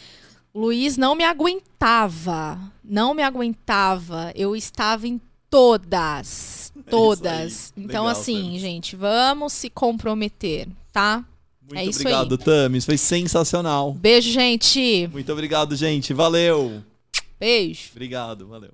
[0.55, 2.59] Luiz não me aguentava.
[2.82, 4.32] Não me aguentava.
[4.36, 6.72] Eu estava em todas.
[6.88, 7.72] Todas.
[7.76, 7.84] aí.
[7.84, 8.61] Então, Legal, assim, Thames.
[8.61, 11.24] gente, vamos se comprometer, tá?
[11.62, 13.94] Muito É isso obrigado, Tamis, foi sensacional.
[13.94, 15.09] Beijo, gente.
[15.11, 16.12] Muito obrigado, gente.
[16.12, 16.82] Valeu.
[17.40, 17.88] Beijo.
[17.92, 18.72] Obrigado, valeu.